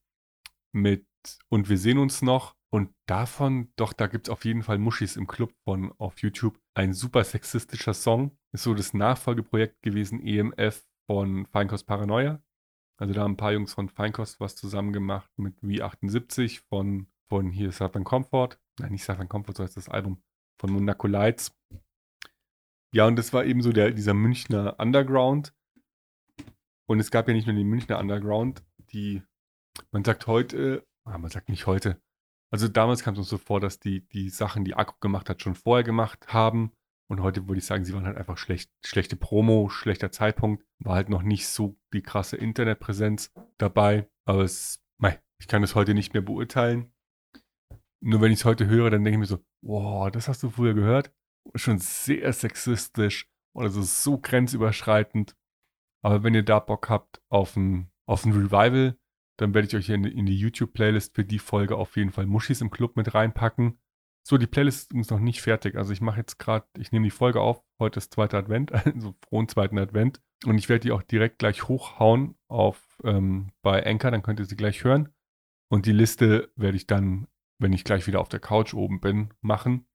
mit 0.72 1.06
Und 1.50 1.70
wir 1.70 1.78
sehen 1.78 1.98
uns 1.98 2.22
noch. 2.22 2.56
Und 2.70 2.94
davon, 3.06 3.72
doch, 3.78 3.94
da 3.94 4.08
gibt 4.08 4.28
es 4.28 4.32
auf 4.32 4.46
jeden 4.46 4.62
Fall 4.62 4.78
Muschis 4.78 5.16
im 5.16 5.28
Club 5.28 5.54
von 5.64 5.94
auf 5.98 6.20
YouTube. 6.20 6.60
Ein 6.74 6.94
super 6.94 7.24
sexistischer 7.24 7.94
Song. 7.94 8.38
Ist 8.52 8.64
so 8.64 8.74
das 8.74 8.94
Nachfolgeprojekt 8.94 9.82
gewesen, 9.82 10.22
EMF 10.22 10.86
von 11.06 11.46
Feinkost 11.48 11.88
Paranoia. 11.88 12.42
Also 13.00 13.14
da 13.14 13.22
haben 13.22 13.34
ein 13.34 13.38
paar 13.38 13.54
Jungs 13.54 13.74
von 13.74 13.90
Feinkost 13.90 14.40
was 14.40 14.56
zusammen 14.56 14.92
gemacht 14.92 15.30
mit 15.38 15.60
V78 15.62 16.62
von, 16.68 17.08
von 17.30 17.52
hier 17.52 17.72
Southern 17.72 18.04
Comfort. 18.04 18.60
Nein, 18.80 18.92
nicht 18.92 19.04
Southern 19.04 19.30
Comfort, 19.30 19.54
so 19.56 19.64
heißt 19.64 19.78
das 19.78 19.90
Album. 19.90 20.22
Von 20.60 20.72
Monaco 20.72 21.08
Lights. 21.08 21.56
Ja, 22.92 23.06
und 23.06 23.16
das 23.16 23.34
war 23.34 23.46
eben 23.46 23.62
so 23.62 23.72
der, 23.72 23.92
dieser 23.92 24.16
Münchner 24.16 24.80
Underground. 24.80 25.54
Und 26.88 27.00
es 27.00 27.12
gab 27.12 27.28
ja 27.28 27.34
nicht 27.34 27.46
nur 27.46 27.56
den 27.56 27.68
Münchner 27.68 28.00
Underground, 28.00 28.64
die, 28.92 29.22
man 29.92 30.04
sagt 30.04 30.26
heute, 30.26 30.88
ah, 31.04 31.18
man 31.18 31.30
sagt 31.30 31.50
nicht 31.50 31.68
heute, 31.68 32.02
also 32.50 32.68
damals 32.68 33.04
kam 33.04 33.14
es 33.14 33.20
uns 33.20 33.30
so 33.30 33.38
vor, 33.38 33.60
dass 33.60 33.80
die, 33.80 34.08
die 34.08 34.30
Sachen, 34.30 34.64
die 34.64 34.76
Akku 34.76 34.96
gemacht 35.00 35.30
hat, 35.30 35.42
schon 35.42 35.56
vorher 35.56 35.84
gemacht 35.84 36.34
haben. 36.34 36.72
Und 37.10 37.22
heute 37.22 37.48
würde 37.48 37.60
ich 37.60 37.66
sagen, 37.66 37.86
sie 37.86 37.94
waren 37.94 38.06
halt 38.06 38.18
einfach 38.18 38.38
schlecht, 38.38 38.70
schlechte 38.86 39.16
Promo, 39.16 39.70
schlechter 39.70 40.12
Zeitpunkt. 40.12 40.66
War 40.80 40.96
halt 40.96 41.10
noch 41.10 41.24
nicht 41.24 41.48
so 41.48 41.80
die 41.94 42.02
krasse 42.02 42.36
Internetpräsenz 42.36 43.34
dabei. 43.58 44.10
Aber 44.26 44.44
es, 44.44 44.84
mei, 44.98 45.22
ich 45.40 45.48
kann 45.48 45.64
es 45.64 45.76
heute 45.76 45.94
nicht 45.94 46.14
mehr 46.14 46.22
beurteilen. 46.22 46.92
Nur 48.02 48.22
wenn 48.22 48.32
ich 48.32 48.40
es 48.40 48.46
heute 48.46 48.68
höre, 48.68 48.90
dann 48.90 49.04
denke 49.04 49.16
ich 49.16 49.20
mir 49.20 49.26
so, 49.26 49.44
wow, 49.62 50.12
das 50.12 50.28
hast 50.28 50.44
du 50.44 50.50
früher 50.50 50.74
gehört? 50.74 51.12
Schon 51.56 51.80
sehr 51.80 52.34
sexistisch 52.34 53.30
oder 53.56 53.70
so, 53.70 53.82
so 53.82 54.18
grenzüberschreitend. 54.20 55.36
Aber 56.04 56.24
wenn 56.24 56.36
ihr 56.36 56.44
da 56.44 56.60
Bock 56.60 56.90
habt 56.90 57.22
auf 57.30 57.56
ein, 57.56 57.90
auf 58.06 58.26
ein 58.26 58.34
Revival, 58.34 58.98
dann 59.40 59.54
werde 59.54 59.68
ich 59.68 59.76
euch 59.76 59.90
in, 59.90 60.04
in 60.04 60.26
die 60.26 60.38
YouTube-Playlist 60.38 61.16
für 61.16 61.24
die 61.24 61.40
Folge 61.40 61.78
auf 61.78 61.96
jeden 61.96 62.12
Fall 62.12 62.26
Muschis 62.26 62.62
im 62.62 62.70
Club 62.70 62.96
mit 62.96 63.14
reinpacken. 63.14 63.80
So, 64.30 64.38
die 64.38 64.46
Playlist 64.46 64.94
ist 64.94 65.10
noch 65.10 65.22
nicht 65.22 65.42
fertig. 65.42 65.78
Also 65.78 65.94
ich 65.94 66.02
mache 66.02 66.20
jetzt 66.20 66.38
gerade, 66.38 66.66
ich 66.78 66.92
nehme 66.92 67.06
die 67.06 67.12
Folge 67.12 67.40
auf. 67.40 67.64
Heute 67.80 68.00
ist 68.00 68.14
zweiter 68.14 68.38
Advent, 68.38 68.74
also 68.86 69.16
frohen 69.22 69.48
zweiten 69.48 69.80
Advent. 69.80 70.20
Und 70.46 70.58
ich 70.58 70.68
werde 70.68 70.82
die 70.82 70.92
auch 70.92 71.02
direkt 71.02 71.40
gleich 71.40 71.70
hochhauen 71.70 72.36
auf 72.50 73.00
ähm, 73.06 73.54
bei 73.62 73.86
Anchor, 73.86 74.12
dann 74.12 74.24
könnt 74.24 74.42
ihr 74.42 74.46
sie 74.46 74.58
gleich 74.58 74.84
hören. 74.84 75.14
Und 75.70 75.86
die 75.86 75.94
Liste 75.94 76.52
werde 76.58 76.76
ich 76.76 76.88
dann, 76.88 77.28
wenn 77.58 77.72
ich 77.72 77.86
gleich 77.86 78.06
wieder 78.06 78.20
auf 78.20 78.28
der 78.28 78.42
Couch 78.42 78.74
oben 78.74 79.00
bin, 79.00 79.34
machen. 79.40 79.88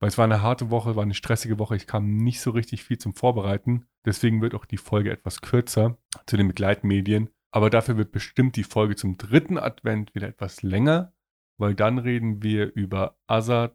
Weil 0.00 0.08
es 0.08 0.18
war 0.18 0.24
eine 0.24 0.42
harte 0.42 0.70
Woche, 0.70 0.96
war 0.96 1.04
eine 1.04 1.14
stressige 1.14 1.60
Woche. 1.60 1.76
Ich 1.76 1.86
kam 1.86 2.16
nicht 2.16 2.40
so 2.40 2.50
richtig 2.50 2.82
viel 2.82 2.98
zum 2.98 3.14
Vorbereiten. 3.14 3.86
Deswegen 4.04 4.42
wird 4.42 4.56
auch 4.56 4.64
die 4.64 4.78
Folge 4.78 5.12
etwas 5.12 5.42
kürzer 5.42 5.96
zu 6.26 6.36
den 6.36 6.48
Begleitmedien. 6.48 7.30
Aber 7.52 7.70
dafür 7.70 7.96
wird 7.96 8.10
bestimmt 8.10 8.56
die 8.56 8.64
Folge 8.64 8.96
zum 8.96 9.16
dritten 9.16 9.58
Advent 9.58 10.12
wieder 10.16 10.26
etwas 10.26 10.62
länger, 10.62 11.13
weil 11.58 11.74
dann 11.74 11.98
reden 11.98 12.42
wir 12.42 12.74
über 12.74 13.16
Azad, 13.26 13.74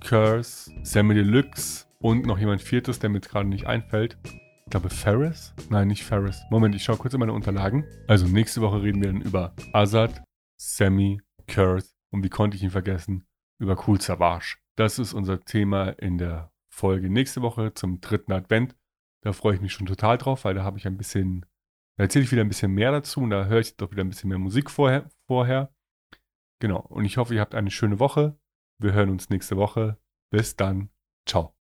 Curse, 0.00 0.70
Sammy 0.82 1.14
Deluxe 1.14 1.86
und 1.98 2.26
noch 2.26 2.38
jemand 2.38 2.62
Viertes, 2.62 2.98
der 2.98 3.10
mir 3.10 3.20
gerade 3.20 3.48
nicht 3.48 3.66
einfällt. 3.66 4.18
Ich 4.24 4.70
glaube 4.70 4.90
Ferris? 4.90 5.54
Nein, 5.68 5.88
nicht 5.88 6.04
Ferris. 6.04 6.42
Moment, 6.50 6.74
ich 6.74 6.84
schaue 6.84 6.96
kurz 6.96 7.14
in 7.14 7.20
meine 7.20 7.32
Unterlagen. 7.32 7.84
Also 8.06 8.26
nächste 8.26 8.60
Woche 8.60 8.82
reden 8.82 9.02
wir 9.02 9.12
dann 9.12 9.20
über 9.20 9.54
Azad, 9.72 10.22
Sammy, 10.56 11.20
Curse 11.46 11.92
und 12.10 12.24
wie 12.24 12.30
konnte 12.30 12.56
ich 12.56 12.62
ihn 12.62 12.70
vergessen? 12.70 13.26
Über 13.58 13.76
Cool 13.86 14.00
Savage. 14.00 14.56
Das 14.76 14.98
ist 14.98 15.12
unser 15.12 15.40
Thema 15.40 15.90
in 15.98 16.18
der 16.18 16.52
Folge 16.68 17.10
nächste 17.10 17.42
Woche 17.42 17.74
zum 17.74 18.00
dritten 18.00 18.32
Advent. 18.32 18.76
Da 19.22 19.32
freue 19.32 19.56
ich 19.56 19.60
mich 19.60 19.72
schon 19.72 19.86
total 19.86 20.16
drauf, 20.18 20.44
weil 20.44 20.54
da 20.54 20.64
habe 20.64 20.78
ich 20.78 20.86
ein 20.86 20.96
bisschen 20.96 21.44
da 22.00 22.04
erzähle 22.04 22.24
ich 22.24 22.32
wieder 22.32 22.40
ein 22.40 22.48
bisschen 22.48 22.72
mehr 22.72 22.92
dazu 22.92 23.20
und 23.20 23.28
da 23.28 23.44
höre 23.44 23.60
ich 23.60 23.76
doch 23.76 23.90
wieder 23.90 24.02
ein 24.02 24.08
bisschen 24.08 24.30
mehr 24.30 24.38
Musik 24.38 24.70
vorher, 24.70 25.10
vorher. 25.26 25.70
Genau. 26.60 26.80
Und 26.88 27.04
ich 27.04 27.16
hoffe, 27.16 27.34
ihr 27.34 27.40
habt 27.40 27.54
eine 27.54 27.70
schöne 27.70 27.98
Woche. 27.98 28.38
Wir 28.78 28.92
hören 28.92 29.10
uns 29.10 29.30
nächste 29.30 29.56
Woche. 29.56 29.98
Bis 30.30 30.56
dann. 30.56 30.90
Ciao. 31.26 31.54